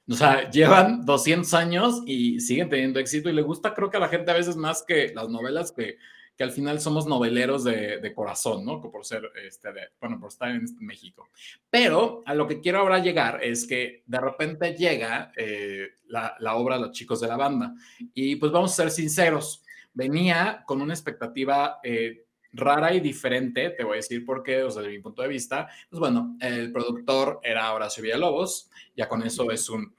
[0.09, 4.01] o sea, llevan 200 años y siguen teniendo éxito y le gusta, creo que a
[4.01, 5.97] la gente a veces más que las novelas que
[6.37, 8.81] que al final somos noveleros de, corazón, ¿no?
[8.81, 9.69] Por ser, este,
[9.99, 11.29] bueno, por estar en México.
[11.69, 16.55] Pero a lo que quiero ahora llegar es que de repente llega eh, la, la,
[16.55, 17.73] obra Los chicos de la banda.
[18.13, 23.83] Y pues vamos a ser sinceros, venía con una expectativa eh, rara y diferente, te
[23.83, 25.69] voy a decir por qué, o sea, desde mi punto de vista.
[25.89, 29.93] Pues bueno, el productor era Horacio Villalobos, ya con eso es un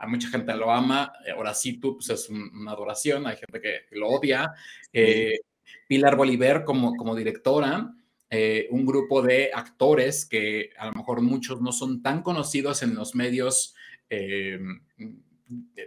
[0.00, 3.80] a mucha gente lo ama, ahora sí tú, pues es una adoración, hay gente que,
[3.96, 4.52] lo odia.
[4.92, 5.40] Eh,
[5.86, 7.92] Pilar Bolívar como, como directora,
[8.30, 12.94] eh, un grupo de actores que a lo mejor muchos no son tan conocidos en
[12.94, 13.74] los medios
[14.08, 14.58] eh,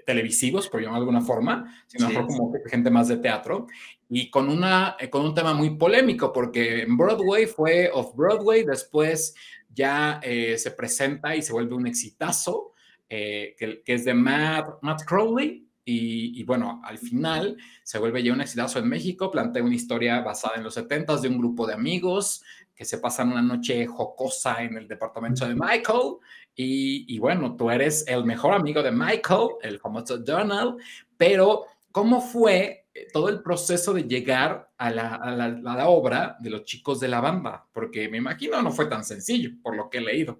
[0.05, 3.67] televisivos, por llamarlo de alguna forma, sino mejor como gente más de teatro,
[4.09, 9.33] y con, una, con un tema muy polémico, porque en Broadway fue off-Broadway, después
[9.73, 12.72] ya se presenta y se vuelve un exitazo,
[13.09, 15.67] eh, que, es de Matt, Matt Crowley.
[15.85, 19.29] Y, bueno, al final se vuelve ya un exitazo en México.
[19.29, 22.41] Plantea una historia basada en los 70 de un grupo de amigos
[22.73, 26.15] que se pasan una noche jocosa en el departamento de Michael.
[26.55, 30.77] Y, bueno, tú eres el mejor amigo de Michael, el famoso Donald.
[31.17, 37.09] Pero, ¿cómo fue todo el proceso de llegar a la obra de los chicos de
[37.09, 37.67] la banda?
[37.73, 40.39] Porque me imagino no fue tan sencillo, por lo que he leído.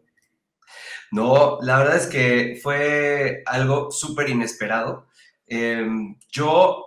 [1.14, 5.06] No, la verdad es que fue algo súper inesperado.
[5.46, 6.86] Em, yo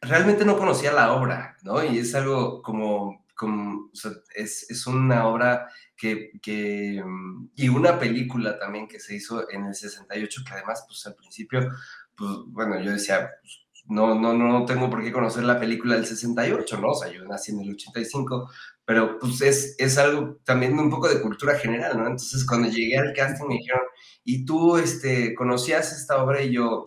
[0.00, 1.84] realmente no conocía la obra, ¿no?
[1.84, 3.90] Y es algo como, como
[4.34, 10.42] es, una obra que, em, y una película también que se hizo en el 68,
[10.46, 11.68] que además, pues al principio,
[12.16, 16.06] pues bueno, yo decía, pues, no, no, no tengo por qué conocer la película del
[16.06, 16.92] 68, ¿no?
[16.92, 18.50] O sea, yo nací en el 85,
[18.86, 22.04] pero pues es, es algo también un poco de cultura general, ¿no?
[22.06, 23.82] Entonces cuando llegué al casting me dijeron,
[24.24, 26.40] ¿y tú este, conocías esta obra?
[26.40, 26.84] Y yo,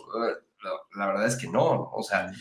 [0.96, 2.32] la, verdad es que no, o sea,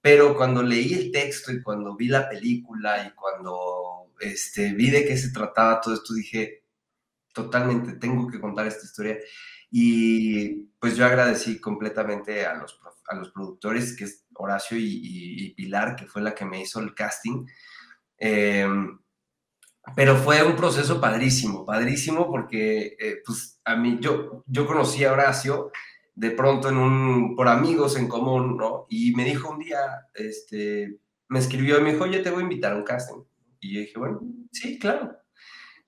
[0.00, 5.04] pero cuando leí el texto y cuando vi la película y cuando este, vi de
[5.04, 6.62] qué se trataba todo esto, dije,
[7.32, 9.18] totalmente, tengo que contar esta historia.
[9.70, 15.96] Y pues yo agradecí completamente a los, a los productores, que es Horacio y, Pilar,
[15.96, 17.46] que fue la que me hizo el casting.
[18.16, 18.98] Em,
[19.94, 25.12] pero fue un proceso padrísimo, padrísimo porque eh, pues a mí, yo, yo conocí a
[25.12, 25.70] Horacio
[26.14, 28.86] de pronto en un, por amigos en común, ¿no?
[28.88, 30.98] Y me dijo un día, este,
[31.28, 33.22] me escribió y me dijo, oye, te voy a invitar a un casting.
[33.60, 34.20] Y yo dije, bueno,
[34.50, 35.16] sí, claro.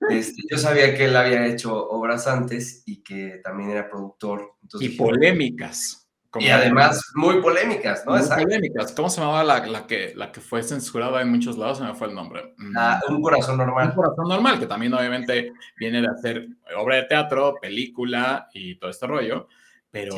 [0.09, 4.53] Este, yo sabía que él había hecho obras antes y que también era productor.
[4.79, 6.00] y polémicas.
[6.39, 8.15] Y además muy polémicas, ¿no?
[8.15, 8.93] Muy polémicas.
[8.93, 11.79] ¿Cómo se llamaba la, la, que, la que fue censurada en muchos lados?
[11.79, 12.53] Se me fue el nombre.
[12.57, 12.73] Mm.
[12.77, 13.89] Ah, un corazón normal.
[13.89, 18.89] Un corazón normal, que también obviamente viene de hacer obra de teatro, película y todo
[18.89, 19.47] este rollo.
[19.89, 20.15] Pero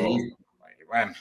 [0.87, 1.13] bueno.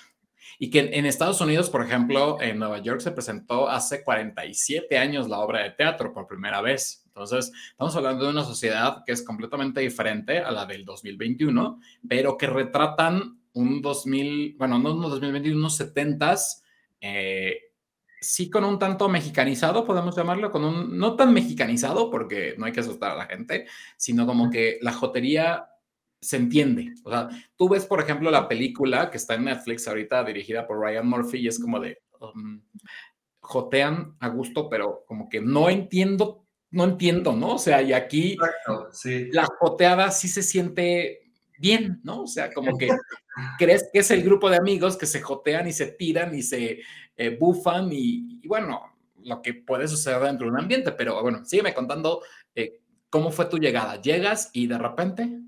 [0.59, 5.29] Y que en Estados Unidos, por ejemplo, en Nueva York se presentó hace 47 años
[5.29, 7.03] la obra de teatro por primera vez.
[7.07, 12.37] Entonces, estamos hablando de una sociedad que es completamente diferente a la del 2021, pero
[12.37, 16.63] que retratan un 2000, bueno, no unos 2021, unos 70s,
[17.01, 17.57] eh,
[18.21, 22.73] sí con un tanto mexicanizado, podemos llamarlo, con un, no tan mexicanizado, porque no hay
[22.73, 25.69] que asustar a la gente, sino como que la jotería
[26.21, 26.95] se entiende.
[27.05, 30.79] O sea, tú ves, por ejemplo, la película que está en Netflix ahorita, dirigida por
[30.79, 32.63] Ryan Murphy, y es como de, um,
[33.41, 37.57] jotean a gusto, pero como que no entiendo, no entiendo, ¿no?
[37.57, 38.37] O sea, y aquí
[39.33, 42.23] la joteada sí se siente bien, ¿no?
[42.23, 42.89] O sea, como que
[43.59, 46.81] crees que es el grupo de amigos que se jotean y se tiran y se
[47.17, 48.93] eh, bufan y, bueno,
[49.25, 52.23] lo que puede suceder dentro de un ambiente, pero bueno, sígueme contando
[52.55, 54.01] eh, cómo fue tu llegada.
[54.01, 55.43] ¿Llegas y de repente?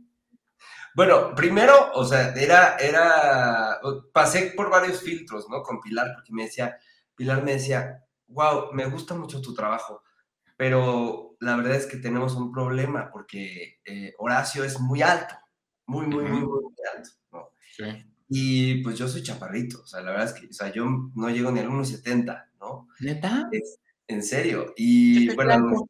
[0.94, 3.80] Bueno, primero, o sea, era, era,
[4.12, 5.62] pasé por varios filtros, ¿no?
[5.62, 6.78] Con Pilar, porque me decía,
[7.16, 10.02] Pilar me decía, wow, me gusta mucho tu trabajo,
[10.56, 15.34] pero la verdad es que tenemos un problema porque eh, Horacio es muy alto,
[15.86, 17.50] muy, muy, muy, muy, alto, ¿no?
[17.76, 17.84] Sí.
[18.28, 21.30] Y pues yo soy chaparrito, o sea, la verdad es que, o sea, yo no
[21.30, 22.88] llego ni al 1,70, ¿no?
[23.00, 23.48] ¿Neta?
[24.06, 24.72] en serio.
[24.76, 25.86] Y bueno,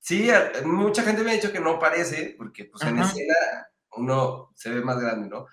[0.00, 0.28] sí,
[0.64, 3.34] mucha gente me ha dicho que no parece, porque pues en escena
[3.92, 5.46] uno se ve más grande, ¿no?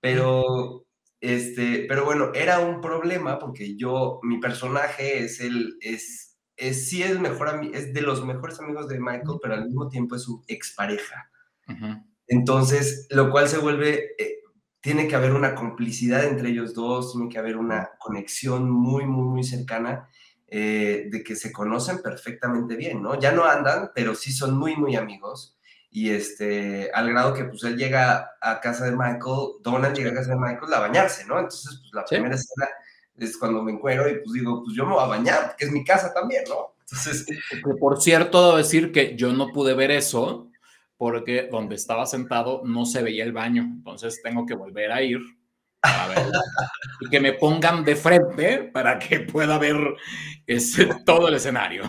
[0.00, 0.86] Pero,
[1.20, 7.02] este, pero bueno, era un problema porque yo, mi personaje es el, es, es sí
[7.02, 10.44] es mejor, es de los mejores amigos de Michael, pero al mismo tiempo es su
[10.48, 11.30] expareja.
[12.26, 14.38] Entonces, lo cual se vuelve, eh,
[14.88, 19.26] tiene que haber una complicidad entre ellos dos, tiene que haber una conexión muy, muy,
[19.26, 20.08] muy cercana.
[20.50, 23.20] Eh, de que se conocen perfectamente bien, ¿no?
[23.20, 25.58] Ya no andan, pero sí son muy, muy amigos
[25.90, 30.14] y este, al grado que pues él llega a casa de Michael, Donald llega a
[30.14, 31.38] casa de Michael a bañarse, ¿no?
[31.38, 32.66] Entonces, pues la primera escena
[33.18, 35.70] es cuando me encuero y pues digo, pues yo me voy a bañar, porque es
[35.70, 36.76] mi casa también, ¿no?
[36.80, 37.26] Entonces...
[37.78, 40.47] Por cierto, debo decir que yo no pude ver eso
[40.98, 45.20] porque donde estaba sentado no se veía el baño, entonces tengo que volver a ir
[45.80, 46.26] a ver,
[47.00, 49.76] y que me pongan de frente para que pueda ver
[50.46, 51.84] ese, todo el escenario.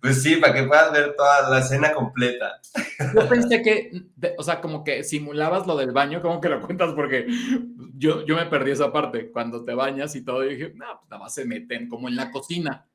[0.00, 2.60] Pues sí, para que puedas ver toda la escena completa.
[3.14, 3.90] Yo pensé que,
[4.36, 6.92] o sea, como que simulabas lo del baño, como que lo cuentas?
[6.94, 7.26] Porque
[7.94, 11.10] yo, yo me perdí esa parte, cuando te bañas y todo, y dije, no, pues
[11.10, 12.86] nada más se meten como en la cocina,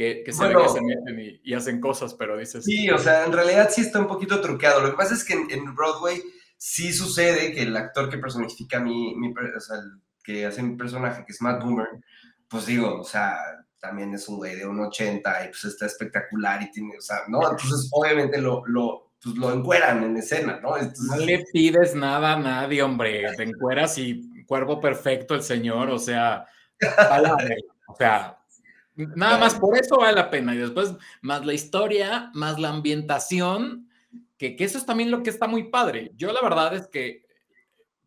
[0.00, 2.64] que, que se ve que se meten y, hacen cosas, pero dices...
[2.64, 4.80] Sí, o sea, en realidad sí está un poquito truqueado.
[4.80, 6.22] Lo que pasa es que en, Broadway
[6.56, 10.74] sí sucede que el actor que personifica mi, mi o sea, el que hace mi
[10.74, 11.86] personaje, que es Matt Boomer,
[12.48, 13.36] pues digo, o sea,
[13.78, 17.18] también es un güey de un 80 y pues está espectacular y tiene, o sea,
[17.28, 17.42] ¿no?
[17.42, 20.76] Entonces, obviamente lo, lo, pues, lo encueran en escena, ¿no?
[20.78, 25.98] no le pides nada a nadie, hombre, te encueras y cuerpo perfecto el señor, o
[25.98, 26.46] sea,
[27.86, 28.39] o sea,
[29.16, 33.88] nada más por eso vale la pena y después más la historia, más la ambientación,
[34.36, 36.12] que, que eso es también lo que está muy padre.
[36.16, 37.24] Yo la verdad es que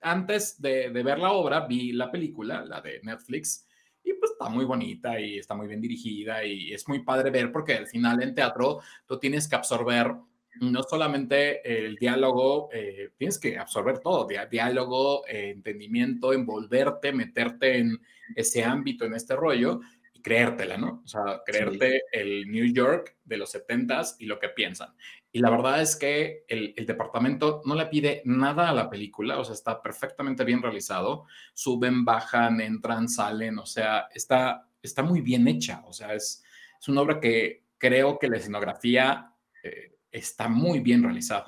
[0.03, 3.67] antes de, ver la obra vi la película, la de Netflix,
[4.03, 7.51] y pues está muy bonita y está muy bien dirigida y es muy padre ver
[7.51, 10.13] porque al final en teatro tú tienes que absorber
[10.59, 17.99] no solamente el diálogo, eh, tienes que absorber todo, diálogo, eh, entendimiento, envolverte, meterte en
[18.35, 19.79] ese ámbito, en este rollo
[20.23, 21.01] creértela, ¿no?
[21.03, 24.95] O sea, creerte el New York de los 70s y lo que piensan.
[25.31, 29.43] Y la verdad es que el, departamento no le pide nada a la película, o
[29.43, 31.25] sea, está perfectamente bien realizado.
[31.53, 35.83] Suben, bajan, entran, salen, o sea, está, está muy bien hecha.
[35.85, 36.43] O sea, es,
[36.79, 39.33] es una obra que creo que la escenografía
[39.63, 41.45] eh, está muy bien realizada.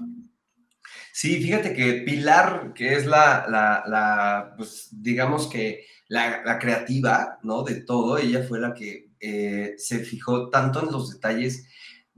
[1.12, 7.64] Sí, fíjate que Pilar, que es la, la, pues, digamos que la, creativa, ¿no?
[7.64, 11.68] De todo, ella fue la que eh, se fijó tanto en los detalles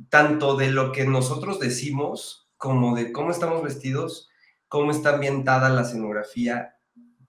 [0.09, 4.29] tanto de lo que nosotros decimos como de cómo estamos vestidos,
[4.67, 6.75] cómo está ambientada la escenografía,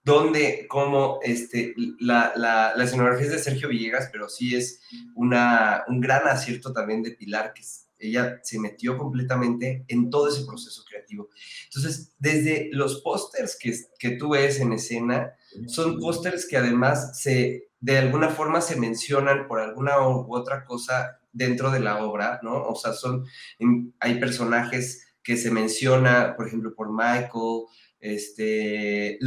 [0.04, 4.80] dónde, cómo, este, la, la, la, escenografía es de Sergio Villegas, pero sí es
[5.14, 7.62] una, un gran acierto también de Pilar, que
[7.98, 10.97] ella se metió completamente en todo ese proceso creativo.
[11.10, 15.34] Entonces, desde los pósters que, que tú ves en escena,
[15.66, 21.20] son pósters que además se, de alguna forma se mencionan por alguna u otra cosa
[21.32, 22.64] dentro de la obra, ¿no?
[22.64, 23.24] O sea, son,
[24.00, 27.64] hay personajes que se menciona, por ejemplo, por Michael,
[28.00, 29.18] este,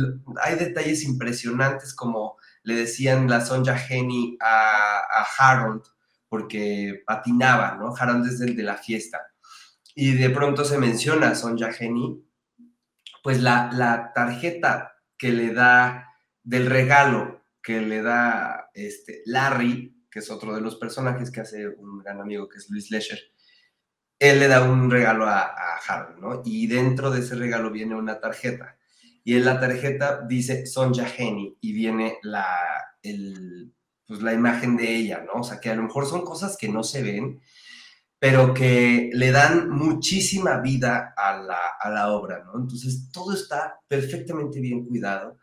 [0.41, 5.84] hay detalles impresionantes como le decían la Sonja Henny a, a Harold,
[6.30, 7.94] porque patinaba, ¿no?
[7.96, 9.31] Harold es el de la fiesta.
[9.95, 12.23] Y de pronto se menciona a Sonja Henny,
[13.23, 16.08] pues la, la tarjeta que le da
[16.43, 21.69] del regalo que le da este, Larry que es otro de los personajes que hace
[21.69, 23.19] un gran amigo que es Luis Lesher,
[24.19, 26.41] él le da un regalo a, a Harold, ¿no?
[26.45, 28.77] Y dentro de ese regalo viene una tarjeta.
[29.23, 32.45] Y en la tarjeta dice Sonja Henny y viene la,
[34.06, 35.41] pues la imagen de ella, ¿no?
[35.41, 37.41] O sea, que a lo mejor son cosas que no se ven,
[38.21, 42.62] pero que le dan muchísima vida a la, a la obra, ¿no?
[42.62, 45.39] Entonces, todo está perfectamente bien cuidado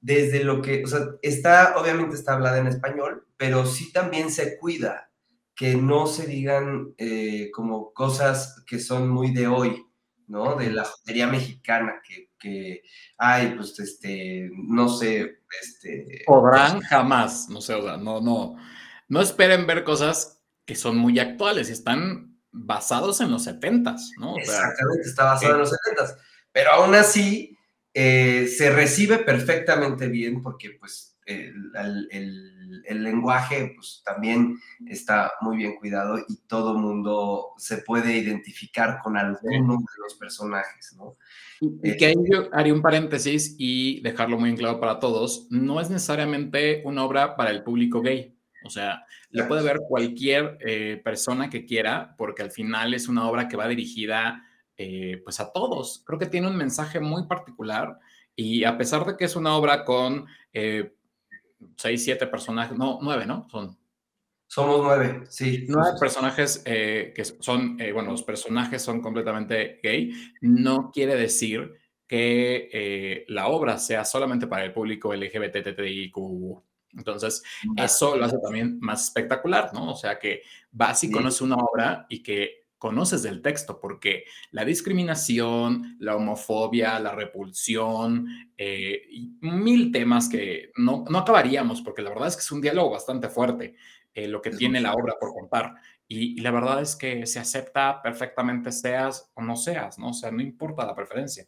[0.00, 4.58] desde lo que, o sea, está, obviamente está hablada en español, pero sí también se
[4.58, 5.12] cuida
[5.54, 9.86] que no se digan eh, como cosas que son muy de hoy,
[10.26, 10.56] ¿no?
[10.56, 12.82] De la jotería mexicana que, que
[13.18, 16.24] ay, pues, este, no sé, este...
[16.26, 18.56] Podrán jamás, no sé, o sea, no, no,
[19.06, 20.35] no esperen ver cosas
[20.66, 24.36] que son muy actuales y están basados en los setentas, ¿no?
[24.36, 26.16] Exactamente, está basado en los setentas,
[26.52, 27.56] pero aún así
[27.94, 32.08] eh, se recibe perfectamente bien porque, pues, el,
[32.86, 39.16] el, lenguaje pues, también está muy bien cuidado y todo mundo se puede identificar con
[39.16, 41.16] alguno de los personajes, ¿no?
[41.60, 45.80] Y que ahí yo haría un paréntesis y dejarlo muy en claro para todos, no
[45.80, 48.35] es necesariamente una obra para el público gay,
[48.66, 53.28] o sea, le puede ver cualquier eh, persona que quiera, porque al final es una
[53.28, 54.42] obra que va dirigida
[54.76, 56.02] eh, pues a todos.
[56.06, 57.98] Creo que tiene un mensaje muy particular
[58.34, 60.94] y a pesar de que es una obra con eh,
[61.76, 63.48] seis, siete personajes, no, nueve, ¿no?
[63.50, 63.76] Son.
[64.48, 65.64] Somos nueve, sí.
[65.68, 70.12] Nueve personajes eh, que son, eh, bueno, los personajes son completamente gay.
[70.40, 71.74] No quiere decir
[72.06, 76.16] que eh, la obra sea solamente para el público LGBTTIQ.
[76.96, 77.42] Entonces,
[77.76, 79.92] eso lo hace también más espectacular, ¿no?
[79.92, 84.64] O sea, que vas y conoces una obra y que conoces del texto, porque la
[84.64, 92.10] discriminación, la homofobia, la repulsión, eh, y mil temas que no, no, acabaríamos, porque la
[92.10, 93.74] verdad es que es un diálogo bastante fuerte
[94.14, 95.74] eh, lo que tiene la obra por contar.
[96.08, 100.08] Y, la verdad es que se acepta perfectamente seas o no seas, ¿no?
[100.08, 101.46] O sea, no importa la preferencia.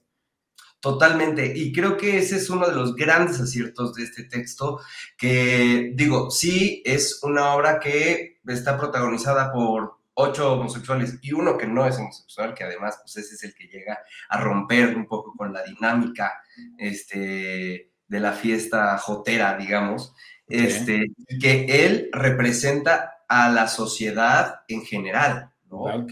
[0.80, 1.52] Totalmente.
[1.56, 4.80] Y creo que ese es uno de los grandes aciertos de este texto,
[5.16, 11.66] que digo, sí, es una obra que está protagonizada por ocho homosexuales y uno que
[11.66, 15.32] no es homosexual, que además pues ese es el que llega a romper un poco
[15.36, 16.42] con la dinámica
[16.76, 20.14] este, de la fiesta jotera, digamos,
[20.48, 26.06] este, que él representa a la sociedad en general, ¿no?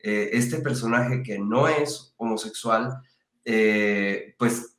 [0.00, 3.02] Eh, este personaje que no es homosexual,
[3.44, 4.76] eh, pues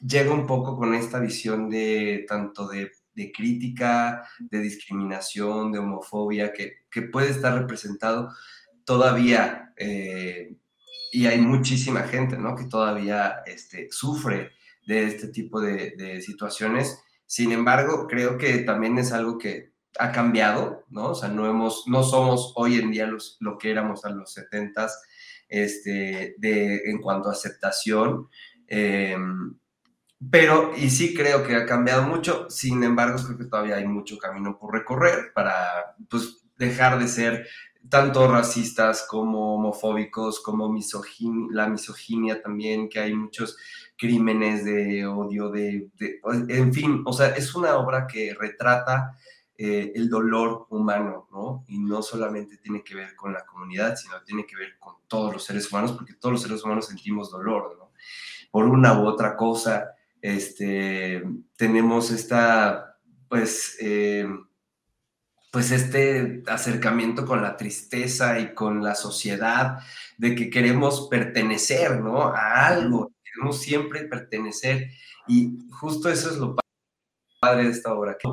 [0.00, 6.52] llega un poco con esta visión de tanto de de crítica, de discriminación, de homofobia,
[6.52, 8.30] que, puede estar representado
[8.84, 10.56] todavía, eh,
[11.12, 12.54] y hay muchísima gente, ¿no?
[12.54, 14.52] Que todavía este, sufre
[14.86, 16.98] de este tipo de, situaciones.
[17.26, 21.10] Sin embargo, creo que también es algo que ha cambiado, ¿no?
[21.10, 24.32] O sea, no, hemos, no somos hoy en día los, lo que éramos a los
[24.32, 24.88] 70
[25.48, 28.28] este, de, en cuanto a aceptación.
[28.68, 29.16] Eh,
[30.30, 34.18] pero, y sí creo que ha cambiado mucho, sin embargo, creo que todavía hay mucho
[34.18, 37.46] camino por recorrer para pues, dejar de ser
[37.90, 40.74] tanto racistas como homofóbicos, como
[41.50, 43.56] la misoginia también, que hay muchos
[43.96, 45.90] crímenes de odio, de,
[46.48, 49.12] en fin, o sea, es una obra que retrata
[49.58, 51.64] eh, el dolor humano, ¿no?
[51.68, 55.32] Y no solamente tiene que ver con la comunidad, sino tiene que ver con todos
[55.32, 57.92] los seres humanos, porque todos los seres humanos sentimos dolor, ¿no?
[58.50, 61.22] Por una u otra cosa este,
[61.56, 64.28] tenemos esta, pues, eh,
[65.52, 69.78] pues este acercamiento con la tristeza y con la sociedad,
[70.18, 72.24] de que queremos pertenecer, ¿no?
[72.24, 74.90] A algo, queremos siempre pertenecer.
[75.28, 76.56] Y justo eso es lo
[77.40, 78.28] padre de esta obra, que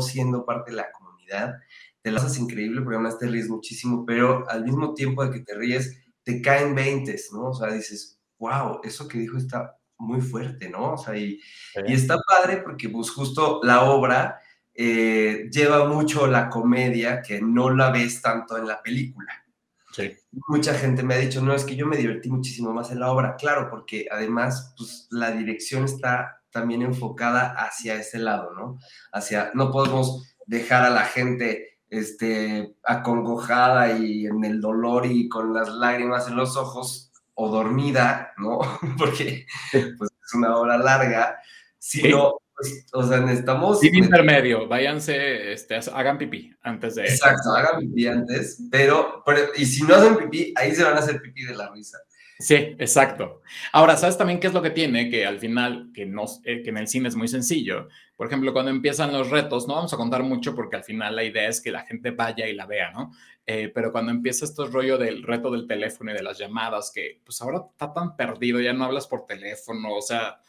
[0.00, 1.54] siendo parte de la comunidad,
[2.02, 5.40] te lo haces increíble porque además te ríes muchísimo, pero al mismo tiempo de que
[5.40, 7.50] te ríes, te caen veintes, ¿no?
[7.50, 10.92] O sea, dices, wow, eso que dijo está muy fuerte, ¿no?
[10.92, 11.40] O sea, y,
[11.86, 14.38] está padre porque pues justo la obra
[14.74, 19.44] eh, lleva mucho la comedia que no la ves tanto en la película.
[19.92, 20.14] Sí.
[20.48, 23.10] Mucha gente me ha dicho, no, es que yo me divertí muchísimo más en la
[23.10, 28.78] obra, claro, porque además pues, la dirección está también enfocada hacia ese lado, ¿no?
[29.12, 35.52] Hacia, no podemos dejar a la gente este, acongojada y en el dolor y con
[35.52, 38.58] las lágrimas en los ojos o dormida, ¿no?
[38.98, 41.38] Porque pues, es una hora larga,
[41.78, 43.80] sino, pues, o sea, necesitamos...
[43.80, 47.02] Sin intermedio, váyanse, este, hagan pipí antes de...
[47.02, 49.22] Exacto, hagan pipí antes, pero,
[49.56, 51.98] y si no hacen pipí, ahí se van a hacer pipí de la risa.
[52.38, 53.40] Sí, exacto.
[53.72, 55.08] Ahora, ¿sabes también qué es lo que tiene?
[55.08, 57.88] Que al final, que, no, eh, que en el cine es muy sencillo.
[58.14, 61.24] Por ejemplo, cuando empiezan los retos, no vamos a contar mucho porque al final la
[61.24, 63.10] idea es que la gente vaya y la vea, ¿no?
[63.46, 67.20] Eh, pero cuando empieza este rollo del reto del teléfono y de las llamadas, que
[67.24, 70.40] pues ahora está tan perdido, ya no hablas por teléfono, o sea,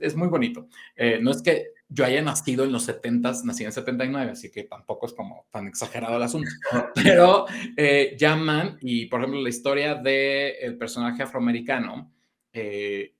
[0.00, 0.68] es muy bonito.
[0.96, 4.64] Eh, no es que yo haya nacido en los 70, nací en 79, así que
[4.64, 6.50] tampoco es como tan exagerado el asunto.
[6.94, 12.12] Pero eh, llaman y, por ejemplo, la historia del personaje afroamericano,
[12.52, 13.14] eh,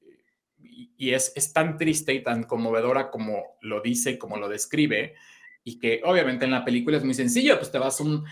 [0.59, 5.15] y es, es, tan triste y tan conmovedora como lo dice y como lo describe,
[5.63, 8.25] y que obviamente en la película es muy sencillo, pues te vas un,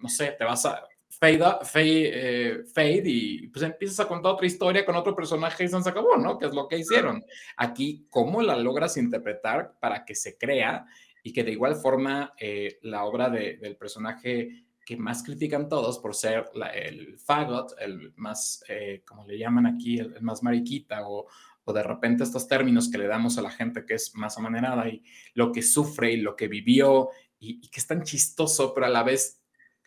[0.00, 0.86] no sé, te vas a
[1.24, 5.76] fade, fade, fade, y pues empiezas a contar otra historia con otro personaje y se
[5.76, 6.38] acabó, ¿no?
[6.38, 7.24] Que es lo que hicieron.
[7.56, 10.84] Aquí, ¿cómo la logras interpretar para que se crea
[11.22, 16.14] y que de igual forma eh, la obra del personaje que más critican todos por
[16.14, 16.44] ser
[16.74, 21.26] el fagot, el más, eh, como le llaman aquí, el, más mariquita o,
[21.64, 24.86] o, de repente estos términos que le damos a la gente que es más amanerada
[24.90, 25.02] y
[25.32, 27.08] lo que sufre y lo que vivió
[27.38, 29.43] y, y que es tan chistoso, pero a la vez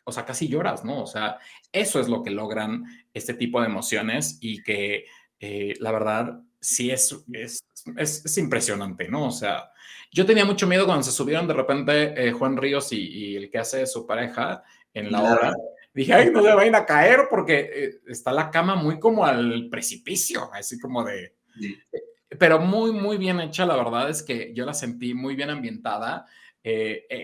[0.07, 1.03] o sea, casi lloras, ¿no?
[1.03, 1.37] O sea,
[1.69, 5.05] eso es lo que logran este tipo de emociones y que
[5.37, 7.61] eh, la verdad sí es, es,
[7.97, 9.27] es, impresionante, ¿no?
[9.27, 9.69] O sea,
[10.09, 13.57] yo tenía mucho miedo cuando se subieron de repente eh, Juan Ríos y, el que
[13.57, 15.53] hace su pareja en la obra.
[15.93, 19.67] Dije, ay, no se vayan a caer porque eh, está la cama muy como al
[19.69, 21.35] precipicio, así como de...
[22.39, 26.25] Pero muy, muy bien hecha, la verdad es que yo la sentí muy bien ambientada.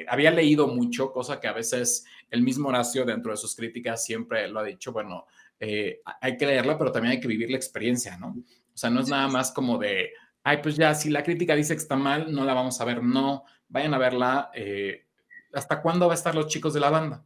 [0.08, 4.48] había leído mucho, cosa que a veces el mismo Horacio dentro de sus críticas siempre
[4.48, 5.28] lo ha dicho, bueno,
[5.60, 8.30] eh, hay que leerla, pero también hay que vivir la experiencia, ¿no?
[8.30, 10.10] O sea, no es nada más como de,
[10.44, 13.04] ay, pues ya, si la crítica dice que está mal, no la vamos a ver,
[13.04, 14.50] no, vayan a verla.
[14.56, 15.06] Eh,
[15.54, 17.24] ¿Hasta cuándo va a estar los chicos de la banda?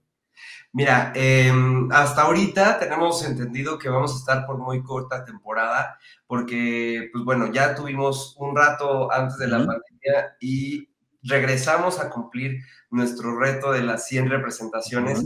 [0.74, 5.98] Mira, em, hasta ahorita tenemos entendido que vamos a estar por muy corta temporada,
[6.28, 10.90] porque, pues bueno, ya tuvimos un rato antes de la pandemia y
[11.24, 15.24] regresamos a cumplir nuestro reto de las 100 representaciones,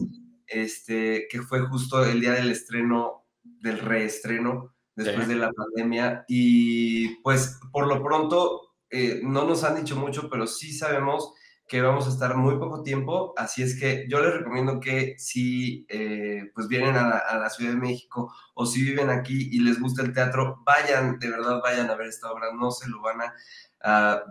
[0.48, 6.26] este, que fue justo el día del estreno, del reestreno, después de la pandemia.
[6.28, 11.34] Y pues por lo pronto, eh, no nos han dicho mucho, pero sí sabemos
[11.72, 15.86] que vamos a estar muy poco tiempo, así es que yo les recomiendo que si
[15.88, 20.02] eh, pues vienen a la, Ciudad de México o si viven aquí y les gusta
[20.02, 24.22] el teatro, vayan, de verdad vayan a ver esta obra, no se lo van a,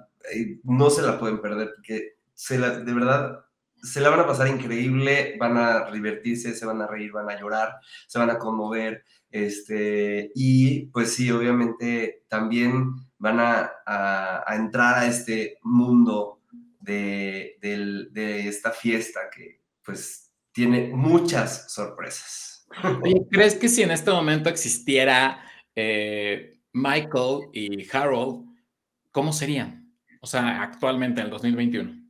[0.64, 3.41] no se la pueden perder, porque se la, de verdad
[3.82, 7.41] se la van a pasar increíble, van a divertirse, se van a reír, van a
[7.41, 7.76] llorar,
[8.07, 15.59] se van a conmover, este, y pues sí, obviamente también van a, entrar a este
[15.62, 16.39] mundo
[16.80, 22.66] de, de, esta fiesta que pues tiene muchas sorpresas.
[23.30, 28.46] ¿crees que si en este momento existiera eh, Michael y Harold,
[29.10, 29.94] cómo serían?
[30.20, 32.00] O sea, actualmente en el 2021.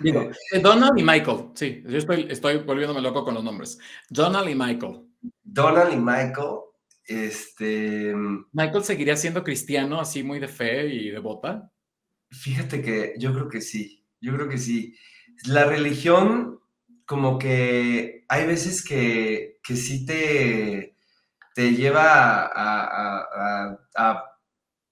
[0.00, 3.78] Digo, eh, Donald y Michael, sí, yo estoy, estoy volviéndome loco con los nombres.
[4.08, 5.02] Donald y Michael.
[5.42, 6.60] Donald y Michael,
[7.04, 8.14] este...
[8.52, 11.70] ¿Michael seguiría siendo cristiano, así muy de fe y devota?
[12.40, 14.96] Fíjate que yo creo que sí, yo creo que sí.
[15.46, 16.60] La religión,
[17.06, 20.96] como que hay veces que, que sí te,
[21.54, 24.24] te lleva a, a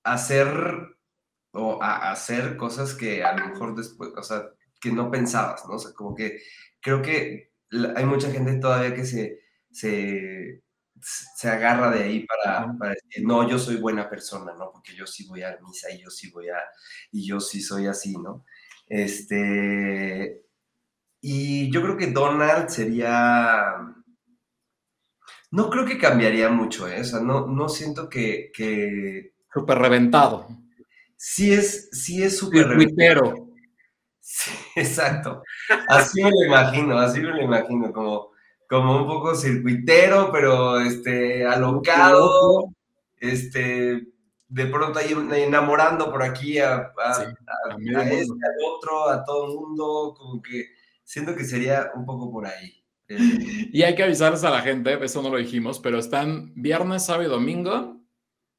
[0.05, 0.49] hacer
[1.53, 5.77] o a hacer cosas que a lo mejor después, o sea, que no pensabas, ¿no?
[5.77, 6.41] O sea, como que
[6.81, 7.53] creo que
[7.97, 9.41] hay mucha gente todavía que se,
[9.71, 10.64] se,
[11.05, 14.71] se agarra de ahí para, para, decir, no, yo soy buena persona, ¿no?
[14.73, 16.59] Porque yo sí voy a misa y yo sí voy a,
[17.13, 18.45] y yo sí soy así, ¿no?
[18.87, 20.45] Este,
[21.21, 23.77] y yo creo que Donald sería,
[25.51, 27.01] no creo que cambiaría mucho, ¿eh?
[27.01, 28.51] O sea, no, no siento que...
[28.55, 29.35] que...
[29.53, 30.49] Súper reventado.
[31.17, 33.49] Sí es, sí es súper reventado.
[34.21, 35.43] Sí, exacto.
[35.89, 38.34] Así me lo imagino, así me lo imagino, como,
[38.75, 42.75] como un poco circuitero, pero este, alocado,
[43.19, 44.09] este,
[44.49, 50.43] de pronto ahí enamorando por aquí a, este, al otro, a todo el mundo, como
[50.43, 50.67] que
[51.05, 52.83] siento que sería un poco por ahí.
[53.73, 57.25] Y hay que avisarles a la gente, eso no lo dijimos, pero están viernes, sábado
[57.25, 58.04] y domingo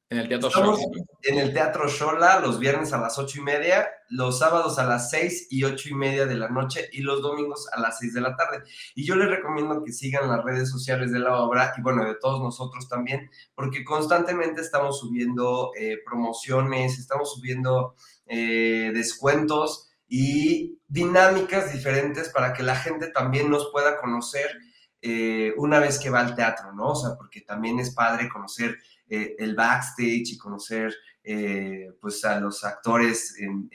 [0.08, 0.78] en el Teatro Shola.
[1.22, 5.10] En el Teatro Shola los viernes a las ocho y media, los sábados a las
[5.10, 8.20] seis y ocho y media de la noche y los domingos a las seis de
[8.20, 8.62] la tarde.
[8.94, 12.14] Y yo les recomiendo que sigan las redes sociales de la obra y bueno, de
[12.14, 17.96] todos nosotros también, porque constantemente estamos subiendo eh, promociones, estamos subiendo
[18.26, 24.56] eh, descuentos y dinámicas diferentes para que la gente también nos pueda conocer
[25.02, 26.90] eh, una vez que va al teatro, ¿no?
[26.90, 28.78] O sea, porque también es padre conocer
[29.08, 30.94] eh, el backstage y conocer
[31.28, 33.68] eh, pues a los actores en,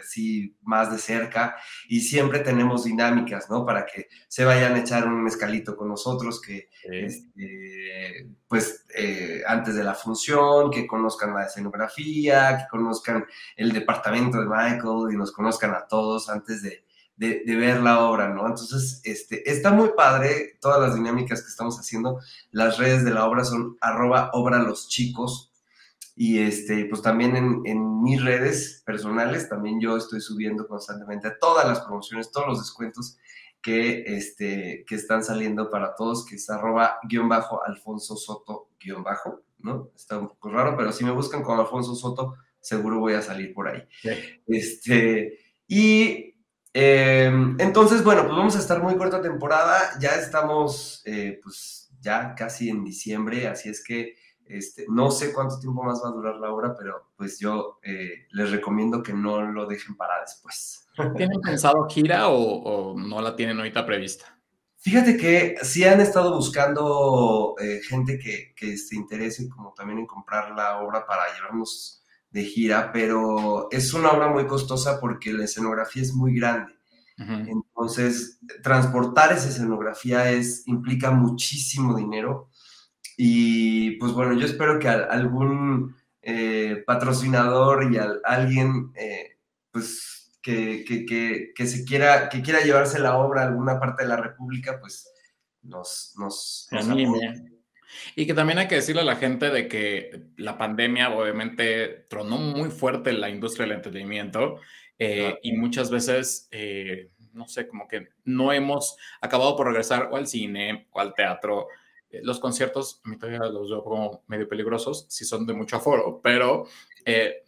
[0.00, 1.54] así más de cerca
[1.88, 3.64] y siempre tenemos dinámicas, ¿no?
[3.64, 9.76] Para que se vayan a echar un mezcalito con nosotros, que este, pues eh, antes
[9.76, 13.24] de la función, que conozcan la escenografía, que conozcan
[13.56, 16.85] el departamento de Michael y nos conozcan a todos antes de,
[17.16, 18.46] de, ver la obra, ¿no?
[18.46, 22.20] Entonces, este, está muy padre todas las dinámicas que estamos haciendo.
[22.50, 25.52] Las redes de la obra son arroba obra los chicos.
[26.14, 31.66] Y este, pues también en, en, mis redes personales, también yo estoy subiendo constantemente todas
[31.68, 33.18] las promociones, todos los descuentos
[33.66, 39.02] que, este, que están saliendo para todos, que es arroba guion bajo Alfonso Soto guion
[39.02, 39.90] bajo, ¿no?
[39.96, 43.52] Está un poco raro, pero si me buscan con Alfonso Soto, seguro voy a salir
[43.52, 43.82] por ahí.
[44.46, 46.35] Este, y
[46.76, 52.34] em, entonces, bueno, pues vamos a estar muy corta temporada, ya estamos, eh, pues ya
[52.34, 54.14] casi en diciembre, así es que
[54.44, 58.26] este, no sé cuánto tiempo más va a durar la obra, pero pues yo eh,
[58.30, 60.86] les recomiendo que no lo dejen para después.
[61.16, 64.38] ¿Tienen pensado gira o, no la tienen ahorita prevista?
[64.76, 70.06] Fíjate que sí han estado buscando eh, gente que, que, se interese como también en
[70.06, 72.04] comprar la obra para llevarnos
[72.36, 76.74] de gira, pero es una obra muy costosa porque la escenografía es muy grande.
[77.18, 82.50] Entonces, transportar esa escenografía es, implica muchísimo dinero.
[83.16, 89.38] Y pues bueno, yo espero que algún eh, patrocinador y alguien eh,
[89.70, 90.84] pues que,
[91.56, 95.10] que, se quiera, que quiera llevarse la obra a alguna parte de la República, pues
[95.62, 96.68] nos, nos,
[98.14, 102.38] y que también hay que decirle a la gente de que la pandemia obviamente tronó
[102.38, 104.60] muy fuerte la industria del entretenimiento
[104.98, 106.48] eh, y muchas veces,
[107.32, 111.68] no sé, como que no hemos acabado por regresar o al cine o al teatro.
[112.10, 115.76] Eh, los conciertos, a mí todavía los veo como medio peligrosos, si son de mucho
[115.76, 116.66] aforo, pero
[117.04, 117.42] eh,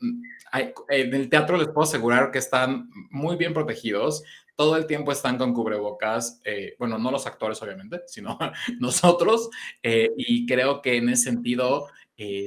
[0.88, 4.24] en el teatro les puedo asegurar que están muy bien protegidos,
[4.58, 8.36] todo el tiempo están con cubrebocas, eh, bueno, no los actores obviamente, sino
[8.80, 9.50] nosotros,
[9.80, 11.86] y creo que en ese sentido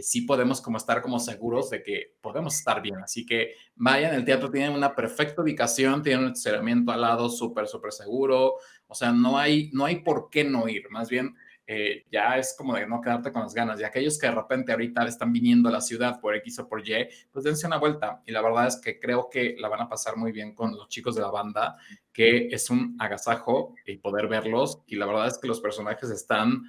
[0.01, 4.25] sí podemos como estar como seguros de que podemos estar bien, así que vayan, el
[4.25, 8.55] teatro tiene una perfecta ubicación, tiene un estacionamiento al lado súper, súper seguro,
[8.87, 11.33] o sea, no hay, no hay por qué no ir, más bien
[11.73, 13.79] eh, ya es como de no quedarte con las ganas.
[13.79, 16.85] Y aquellos que de repente ahorita están viniendo a la ciudad por X o por
[16.85, 18.21] Y, pues dense una vuelta.
[18.25, 20.89] Y la verdad es que creo que la van a pasar muy bien con los
[20.89, 21.77] chicos de la banda,
[22.11, 24.81] que es un agasajo y poder verlos.
[24.85, 26.63] Y la verdad es que los personajes están,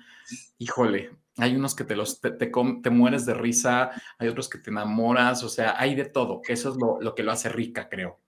[0.59, 3.91] híjole, hay unos que te los te, te, mueres de risa,
[4.21, 7.17] hay otros que te enamoras, o sea, hay de todo, que eso es lo, lo
[7.17, 8.21] que lo hace rica, creo.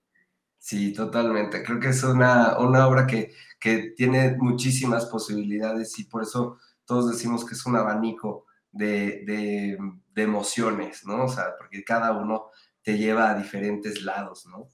[0.57, 1.63] Sí, totalmente.
[1.63, 7.11] Creo que es una, una obra que, que, tiene muchísimas posibilidades y por eso todos
[7.11, 9.77] decimos que es un abanico de, de,
[10.21, 11.25] emociones, ¿no?
[11.25, 12.49] O sea, porque cada uno
[12.81, 14.67] te lleva a diferentes lados, ¿no?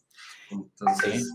[0.50, 1.32] Entonces,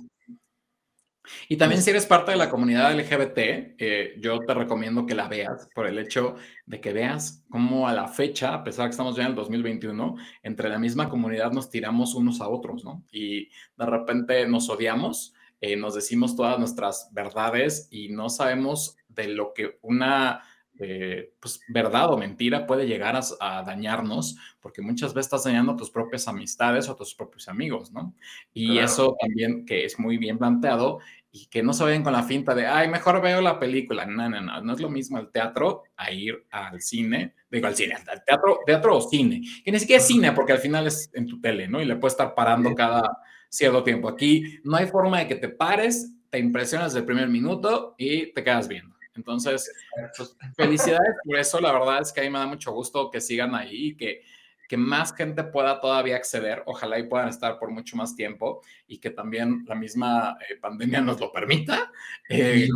[1.49, 5.29] y también si eres parte de la comunidad LGBT, eh, yo te recomiendo que la
[5.29, 8.93] veas por el hecho de que veas cómo a la fecha, a pesar de que
[8.93, 13.05] estamos ya en el 2021, entre la misma comunidad nos tiramos unos a otros, ¿no?
[13.11, 13.47] Y
[13.77, 19.53] de repente nos odiamos, eh, nos decimos todas nuestras verdades y no sabemos de lo
[19.55, 20.43] que una
[20.81, 25.91] eh, pues, verdad o mentira puede llegar a, dañarnos, porque muchas veces estás dañando tus
[25.91, 28.15] propias amistades o tus propios amigos, ¿no?
[28.53, 30.99] Y eso también que es muy bien planteado
[31.31, 34.07] y que no se vayan con la finta de, ay, mejor veo la película.
[34.07, 37.77] No, no, no, no es lo mismo el teatro a ir al cine, digo al
[37.77, 41.11] cine, al teatro, teatro o cine, que ni siquiera es cine, porque al final es
[41.13, 41.81] en tu tele, ¿no?
[41.81, 43.19] Y le puedes estar parando cada
[43.49, 44.09] cierto tiempo.
[44.09, 48.43] Aquí no hay forma de que te pares, te impresionas del primer minuto y te
[48.43, 48.96] quedas viendo.
[49.17, 49.71] Entonces,
[50.17, 51.61] pues, felicidades por eso.
[51.61, 54.23] La verdad es que a mí me da mucho gusto que sigan ahí y que,
[54.69, 56.63] que más gente pueda todavía acceder.
[56.67, 61.01] Ojalá y puedan estar por mucho más tiempo y que también la misma eh, pandemia
[61.01, 61.91] nos lo permita.
[62.29, 62.69] Eh,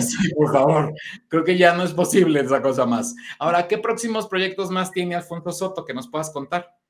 [0.00, 0.92] sí, por favor.
[1.28, 3.14] Creo que ya no es posible esa cosa más.
[3.38, 6.81] Ahora, ¿qué próximos proyectos más tiene Alfonso Soto que nos puedas contar?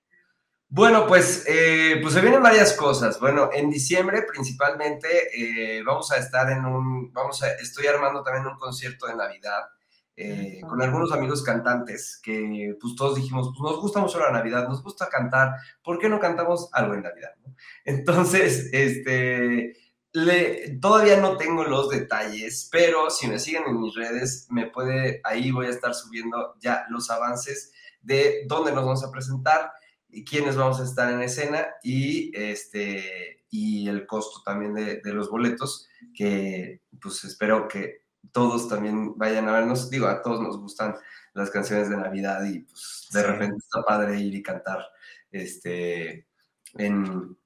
[0.75, 3.20] Bueno, pues, eh, pues se vienen varias cosas.
[3.20, 5.07] Bueno, en diciembre principalmente
[5.37, 9.64] eh, vamos a estar en un, vamos a, estoy armando también un concierto de Navidad
[10.16, 14.66] eh, con algunos amigos cantantes que pues todos dijimos, pues nos gusta mucho la Navidad,
[14.66, 17.35] nos gusta cantar, ¿por qué no cantamos algo en Navidad?
[17.85, 19.75] Entonces, este,
[20.14, 25.20] le, todavía no tengo los detalles, pero si me siguen en mis redes, me puede,
[25.23, 29.70] ahí voy a estar subiendo ya los avances de dónde nos vamos a presentar
[30.29, 35.31] quiénes vamos a estar en escena y, este, y el costo también de, de, los
[35.31, 39.91] boletos, que pues espero que todos también vayan a vernos.
[39.91, 40.95] Digo, a todos nos gustan
[41.35, 44.85] las canciones de Navidad y pues de repente está padre ir y cantar
[45.31, 46.27] este,
[46.75, 47.37] en,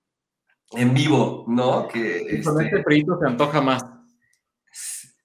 [0.73, 1.87] en vivo, ¿no?
[1.89, 3.85] Que, con este, este frito se antoja más.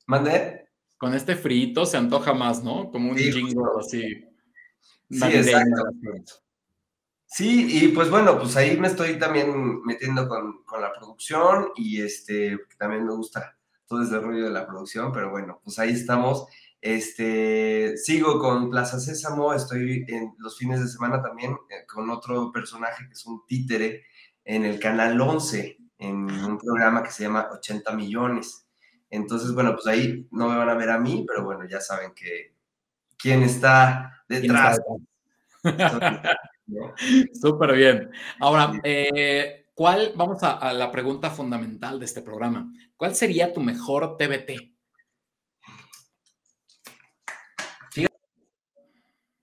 [0.06, 0.70] ¿Mande?
[0.98, 2.92] Con este frito se antoja más, ¿no?
[2.92, 4.24] Como un jingo así.
[5.10, 5.84] Sí, exacto.
[7.34, 12.02] Sí, y pues bueno, pues ahí me estoy también metiendo con, con, la producción y
[12.02, 13.58] este, también me gusta
[13.88, 16.46] todo ese rollo de la producción, pero bueno, pues ahí estamos.
[16.82, 22.52] Este, sigo con Plaza Sésamo, estoy en los fines de semana también eh, con otro
[22.52, 24.04] personaje que es un títere
[24.44, 28.68] en el canal 11, en un programa que se llama 80 millones.
[29.10, 32.12] Entonces, bueno, pues ahí no me van a ver a mí, pero bueno, ya saben
[32.14, 32.56] que
[33.18, 34.82] quién está detrás.
[37.34, 38.11] Súper bien.
[38.39, 43.61] Ahora, eh, ¿cuál, vamos a, a, la pregunta fundamental de este programa, ¿cuál sería tu
[43.61, 44.72] mejor TBT?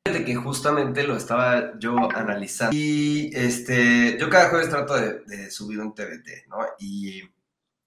[0.09, 5.51] Fíjate que justamente lo estaba yo analizando y este, yo cada jueves trato de, de
[5.51, 6.59] subir un TBT, ¿no?
[6.79, 7.23] Y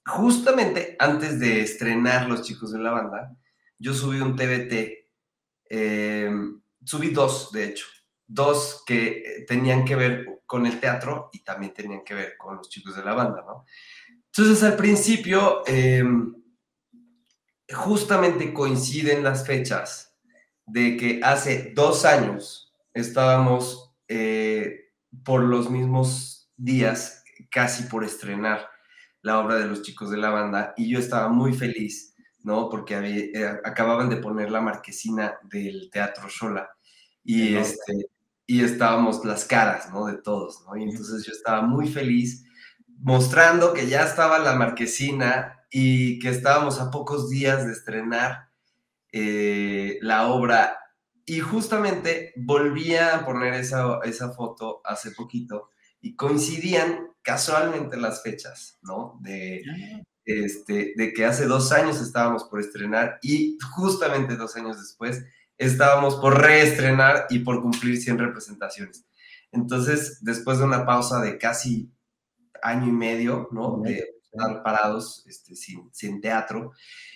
[0.06, 3.36] justamente antes de estrenar Los Chicos de la Banda,
[3.80, 5.08] yo subí un TBT,
[5.70, 6.32] eh,
[6.84, 7.88] subí dos, de hecho,
[8.34, 12.70] dos que tenían que ver con el teatro y también tenían que ver con los
[12.70, 13.66] chicos de la banda, ¿no?
[14.26, 16.04] Entonces al principio, eh,
[17.74, 20.18] justamente coinciden las fechas
[20.66, 24.92] de que hace dos años estábamos eh,
[25.26, 28.70] por los mismos días, casi por estrenar
[29.22, 32.70] la obra de los chicos de la banda y yo estaba muy feliz, ¿no?
[32.70, 36.70] Porque eh, acababan de poner la marquesina del Teatro Sola
[37.24, 38.10] y, este,
[38.52, 40.08] y estábamos las caras, ¿no?
[40.08, 40.76] De todos, ¿no?
[40.76, 42.44] Y entonces yo estaba muy feliz
[43.00, 48.50] mostrando que ya estaba la marquesina y que estábamos a pocos días de estrenar
[49.14, 50.78] eh, la obra
[51.26, 55.70] y justamente volví a poner esa, esa foto hace poquito
[56.02, 59.18] y coincidían casualmente las fechas, ¿no?
[59.22, 59.64] De,
[60.26, 65.24] este, de que hace dos años estábamos por estrenar y justamente dos años después
[65.66, 69.06] estábamos por reestrenar y por cumplir 100 representaciones.
[69.52, 71.92] Entonces, después de una pausa de casi
[72.64, 73.80] año y medio, ¿no?
[73.84, 76.72] De estar parados este, sin, sin teatro.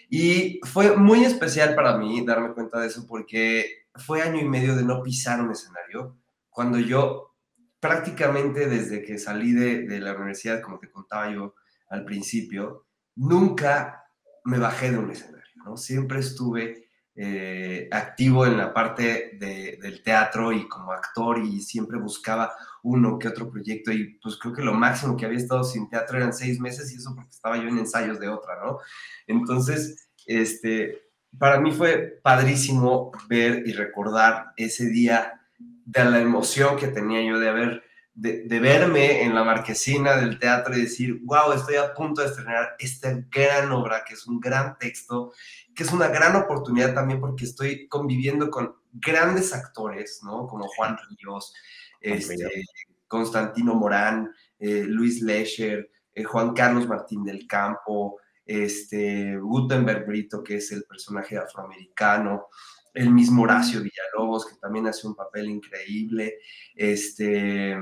[0.09, 4.75] Y fue muy especial para mí darme cuenta de eso porque fue año y medio
[4.75, 6.17] de no pisar un escenario.
[6.49, 7.35] Cuando yo
[7.79, 11.55] prácticamente desde que salí de, la universidad, como te contaba yo
[11.89, 14.05] al principio, nunca
[14.43, 15.77] me bajé de un escenario, ¿no?
[15.77, 16.84] Siempre estuve
[17.17, 22.51] eh, activo en la parte del teatro y como actor y siempre buscaba
[22.83, 26.17] uno que otro proyecto y pues creo que lo máximo que había estado sin teatro
[26.17, 28.79] eran seis meses y eso porque estaba yo en ensayos de otra, ¿no?
[29.27, 31.03] Entonces, este,
[31.39, 37.39] para mí fue padrísimo ver y recordar ese día de la emoción que tenía yo
[37.39, 37.83] de haber,
[38.15, 42.75] de, verme en la marquesina del teatro y decir, wow, estoy a punto de estrenar
[42.79, 45.33] esta gran obra, que es un gran texto,
[45.75, 50.47] que es una gran oportunidad también porque estoy conviviendo con grandes actores, ¿no?
[50.47, 51.53] Como Juan Ríos,
[51.99, 52.63] este,
[53.07, 60.57] Constantino Morán, eh, Luis Lescher, eh, Juan Carlos Martín del Campo, este, Gutenberg Brito, que
[60.57, 62.47] es el personaje afroamericano,
[62.93, 66.37] el mismo Horacio Villalobos, que también hace un papel increíble.
[66.73, 67.77] Este,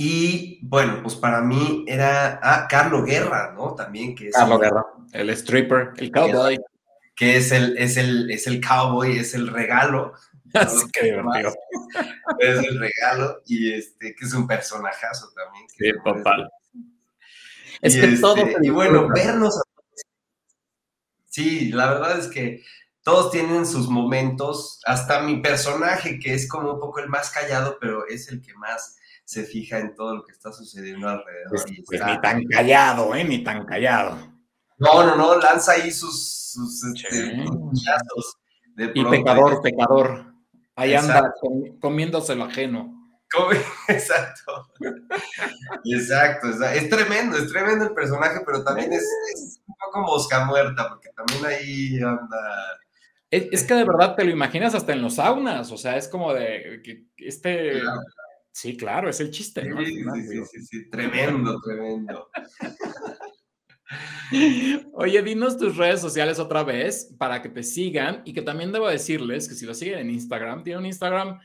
[0.00, 3.74] y bueno, pues para mí era, ah, Carlo Guerra, ¿no?
[3.74, 4.32] También que es...
[4.32, 6.56] Carlo Guerra, el stripper, el cowboy.
[7.16, 10.12] Que es el, es el, es el cowboy, es el regalo.
[10.92, 11.52] Qué divertido.
[12.38, 15.66] Es el regalo y este, que es un personajazo también.
[15.76, 16.48] Sí, total.
[17.80, 18.36] Es que todo.
[18.36, 19.60] Este, y bueno, vernos.
[21.26, 22.62] Sí, la verdad es que
[23.02, 27.78] todos tienen sus momentos, hasta mi personaje, que es como un poco el más callado,
[27.80, 31.50] pero es el que más se fija en todo lo que está sucediendo alrededor.
[31.50, 33.24] Pues, pues ni tan callado, ¿eh?
[33.24, 34.16] Ni tan callado.
[34.78, 37.44] No, no, no, lanza ahí sus, sus este,
[38.94, 40.32] y pecador, pecador.
[40.76, 41.34] Ahí anda
[41.78, 42.94] comiéndose lo ajeno.
[43.88, 44.66] Exacto.
[45.84, 46.64] Exacto.
[46.64, 51.10] Es tremendo, es tremendo el personaje, pero también es, es un poco mosca muerta, porque
[51.14, 52.78] también ahí anda
[53.30, 56.32] es, que de verdad te lo imaginas hasta en los saunas, o sea, es como
[56.32, 57.82] de que este...
[58.58, 59.62] Sí, claro, es el chiste.
[59.62, 62.28] Sí, sí, sí, sí, tremendo, tremendo.
[64.94, 68.88] Oye, dinos tus redes sociales otra vez para que te sigan y que también debo
[68.88, 71.38] decirles que si lo siguen en Instagram, tiene un Instagram,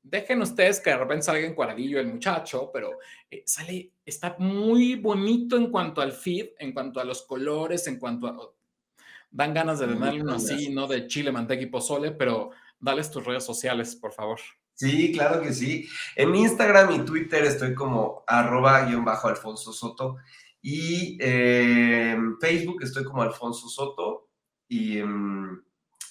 [0.00, 4.94] dejen ustedes que de repente salga en cuadradillo el muchacho, pero eh, sale, está muy
[4.94, 8.54] bonito en cuanto al feed, en cuanto a los colores, en cuanto a
[9.32, 10.86] Dan ganas de tener uno así, ¿no?
[10.86, 14.38] De chile, manteca y pozole, pero dales tus redes sociales, por favor.
[14.74, 15.88] Sí, claro que sí.
[16.16, 20.16] En Instagram y Twitter estoy como arroba guion bajo Alfonso Soto.
[20.60, 24.28] Y en Facebook estoy como Alfonso Soto.
[24.68, 25.62] Y en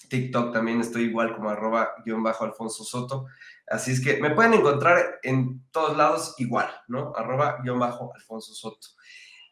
[0.08, 3.26] TikTok también estoy igual como arroba guion bajo Alfonso Soto.
[3.66, 7.12] Así es que me pueden encontrar en todos lados igual, ¿no?
[7.16, 8.88] Arroba guion bajo Alfonso Soto.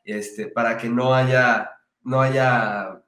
[0.05, 1.71] Este, para que no haya,
[2.03, 3.03] no haya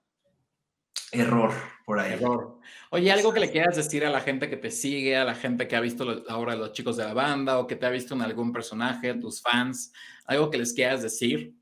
[1.12, 1.52] error
[1.84, 2.12] por ahí.
[2.12, 2.53] Error.
[2.90, 5.68] Oye, algo que le quieras decir a la gente que te sigue, a la gente
[5.68, 8.22] que ha visto de los chicos de la banda o que te ha visto en
[8.22, 9.92] algún personaje, tus fans,
[10.26, 11.54] algo que les quieras decir.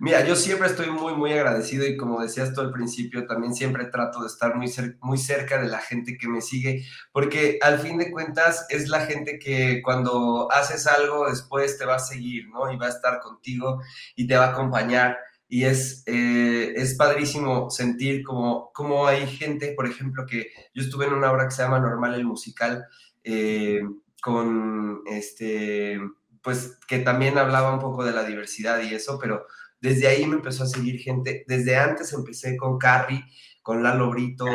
[0.00, 3.86] Mira, yo siempre estoy muy, muy agradecido y como decías tú al principio, también siempre
[3.86, 7.96] trato de estar muy, muy cerca de la gente que me sigue, porque al fin
[7.98, 12.72] de cuentas es la gente que cuando haces algo después te va a seguir, ¿no?
[12.72, 13.80] Y va a estar contigo
[14.16, 15.16] y te va a acompañar.
[15.48, 21.06] Y es, eh, es padrísimo sentir como, como hay gente, por ejemplo, que yo estuve
[21.06, 22.86] en una obra que se llama Normal el Musical,
[23.22, 23.80] eh,
[24.20, 26.00] con este,
[26.42, 29.46] pues que también hablaba un poco de la diversidad y eso, pero
[29.80, 31.44] desde ahí me empezó a seguir gente.
[31.46, 33.24] Desde antes empecé con Carrie,
[33.62, 34.46] con Lalo Brito,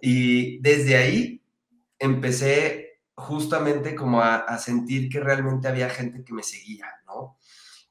[0.00, 1.42] y desde ahí
[1.98, 7.38] empecé justamente como a, sentir que realmente había gente que me seguía, ¿no?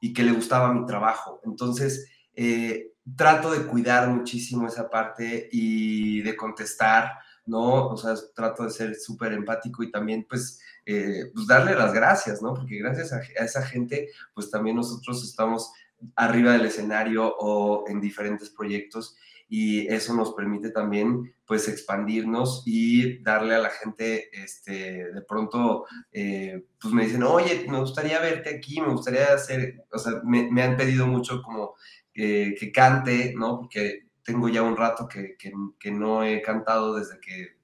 [0.04, 1.40] Y que le gustaba mi trabajo.
[1.44, 7.12] Entonces, eh, trato de cuidar muchísimo esa parte y de contestar,
[7.46, 7.88] ¿no?
[7.88, 12.42] O sea, trato de ser súper empático y también, pues, eh, pues darle las gracias,
[12.42, 12.52] ¿no?
[12.52, 15.72] Porque gracias a, esa gente, pues también nosotros estamos
[16.16, 19.16] arriba del escenario o en diferentes proyectos
[19.56, 25.84] y eso nos permite también pues expandirnos y darle a la gente, este, de pronto,
[26.10, 30.60] eh, pues me dicen, oye, me gustaría verte aquí, me gustaría hacer, o sea, me,
[30.60, 31.76] han pedido mucho como
[32.12, 33.60] que cante, ¿no?
[33.60, 35.36] Porque tengo ya un rato que,
[35.78, 37.56] que no he cantado desde que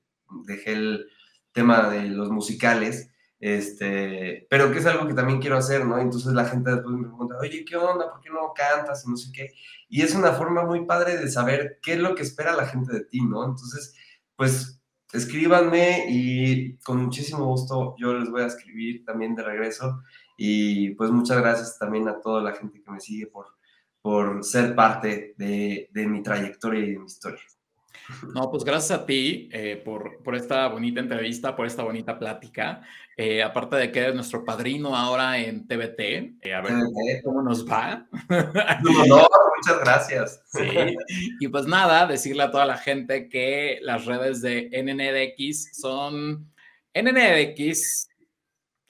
[0.46, 1.08] dejé el
[1.50, 3.09] tema de los musicales
[3.40, 5.98] este, pero que es algo que también quiero hacer, ¿no?
[5.98, 8.10] Entonces la gente después me pregunta, oye, ¿qué onda?
[8.10, 9.04] ¿Por qué no cantas?
[9.06, 9.54] Y no sé qué.
[9.88, 12.92] Y es una forma muy padre de saber qué es lo que espera la gente
[12.92, 13.44] de ti, ¿no?
[13.44, 13.96] Entonces,
[14.36, 14.82] pues
[15.12, 20.02] escríbanme y con muchísimo gusto yo les voy a escribir también de regreso.
[20.36, 23.46] Y pues muchas gracias también a toda la gente que me sigue por,
[24.02, 27.40] por ser parte de, de mi trayectoria y de mi historia.
[28.34, 32.82] No, pues gracias a ti eh, por, por, esta bonita entrevista, por esta bonita plática.
[33.16, 36.00] Eh, aparte de que eres nuestro padrino ahora en TBT,
[36.42, 36.74] eh, a ver
[37.22, 38.06] cómo, nos va.
[39.08, 40.42] No, muchas gracias.
[40.46, 40.96] Sí.
[41.40, 46.50] Y pues nada, decirle a toda la gente que las redes de NNDX son
[46.94, 48.08] NNDX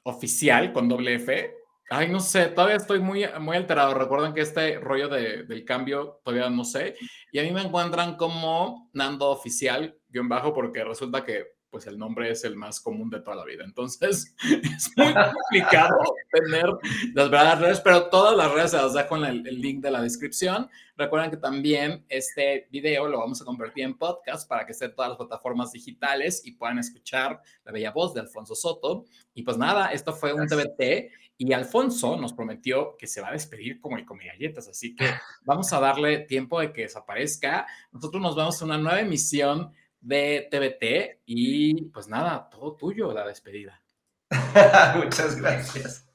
[0.04, 1.59] oficial con doble F
[1.92, 3.94] Ay, no sé, todavía estoy muy, muy alterado.
[3.94, 6.94] Recuerden que este rollo de, del cambio todavía no sé.
[7.32, 11.98] Y a mí me encuentran como Nando Oficial, guion bajo, porque resulta que pues el
[11.98, 13.64] nombre es el más común de toda la vida.
[13.64, 15.98] Entonces, es muy complicado
[16.30, 16.66] tener
[17.14, 19.90] las verdaderas redes, pero todas las redes se las dejo en el, el, link de
[19.90, 20.68] la descripción.
[20.96, 24.94] Recuerden que también este video lo vamos a convertir en podcast para que esté en
[24.94, 29.06] todas las plataformas digitales y puedan escuchar la bella voz de Alfonso Soto.
[29.34, 31.10] Y pues nada, esto fue un TBT
[31.42, 35.06] y Alfonso nos prometió que se va a despedir como el come galletas, así que
[35.42, 37.66] vamos a darle tiempo de que desaparezca.
[37.92, 39.72] Nosotros nos vamos a una nueva emisión
[40.02, 43.82] de TBT y pues nada, todo tuyo la despedida.
[45.02, 46.06] Muchas gracias.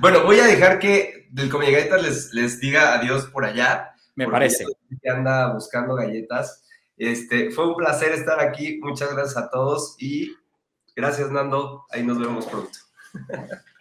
[0.00, 3.94] Bueno, voy a dejar que del come galletas les, les diga adiós por allá.
[4.14, 4.64] Me parece.
[5.02, 6.66] Que anda buscando galletas.
[6.96, 8.80] Este, fue un placer estar aquí.
[8.82, 10.34] Muchas gracias a todos y
[10.96, 11.84] gracias, Nando.
[11.90, 12.78] Ahí nos vemos pronto.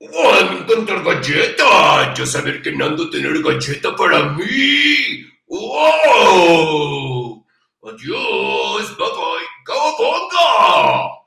[0.00, 2.14] ¡Ay, me encanta galleta!
[2.14, 5.24] Ya saber que Nando tener galleta para mí.
[5.48, 7.44] ¡Wow!
[7.82, 11.18] Adiós, bye bye, ¡Cowabunga!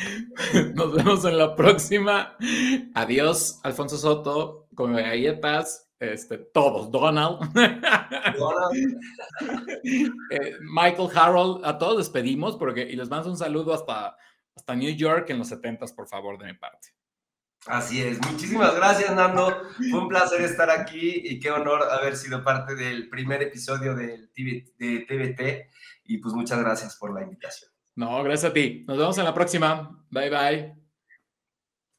[0.74, 2.36] Nos vemos en la próxima.
[2.94, 7.38] Adiós, Alfonso Soto, con galletas, este, todos, Donald.
[8.38, 9.00] Donald.
[10.30, 14.16] eh, Michael Harold, a todos despedimos porque, y les mando un saludo hasta
[14.60, 16.88] hasta New York en los 70 por favor, de mi parte.
[17.66, 18.18] Así es.
[18.30, 19.64] Muchísimas gracias, Nando.
[19.90, 24.30] Fue un placer estar aquí y qué honor haber sido parte del primer episodio del
[24.34, 25.70] de TVT.
[26.04, 27.70] Y pues muchas gracias por la invitación.
[27.96, 28.84] No, gracias a ti.
[28.88, 30.04] Nos vemos en la próxima.
[30.10, 30.79] Bye, bye.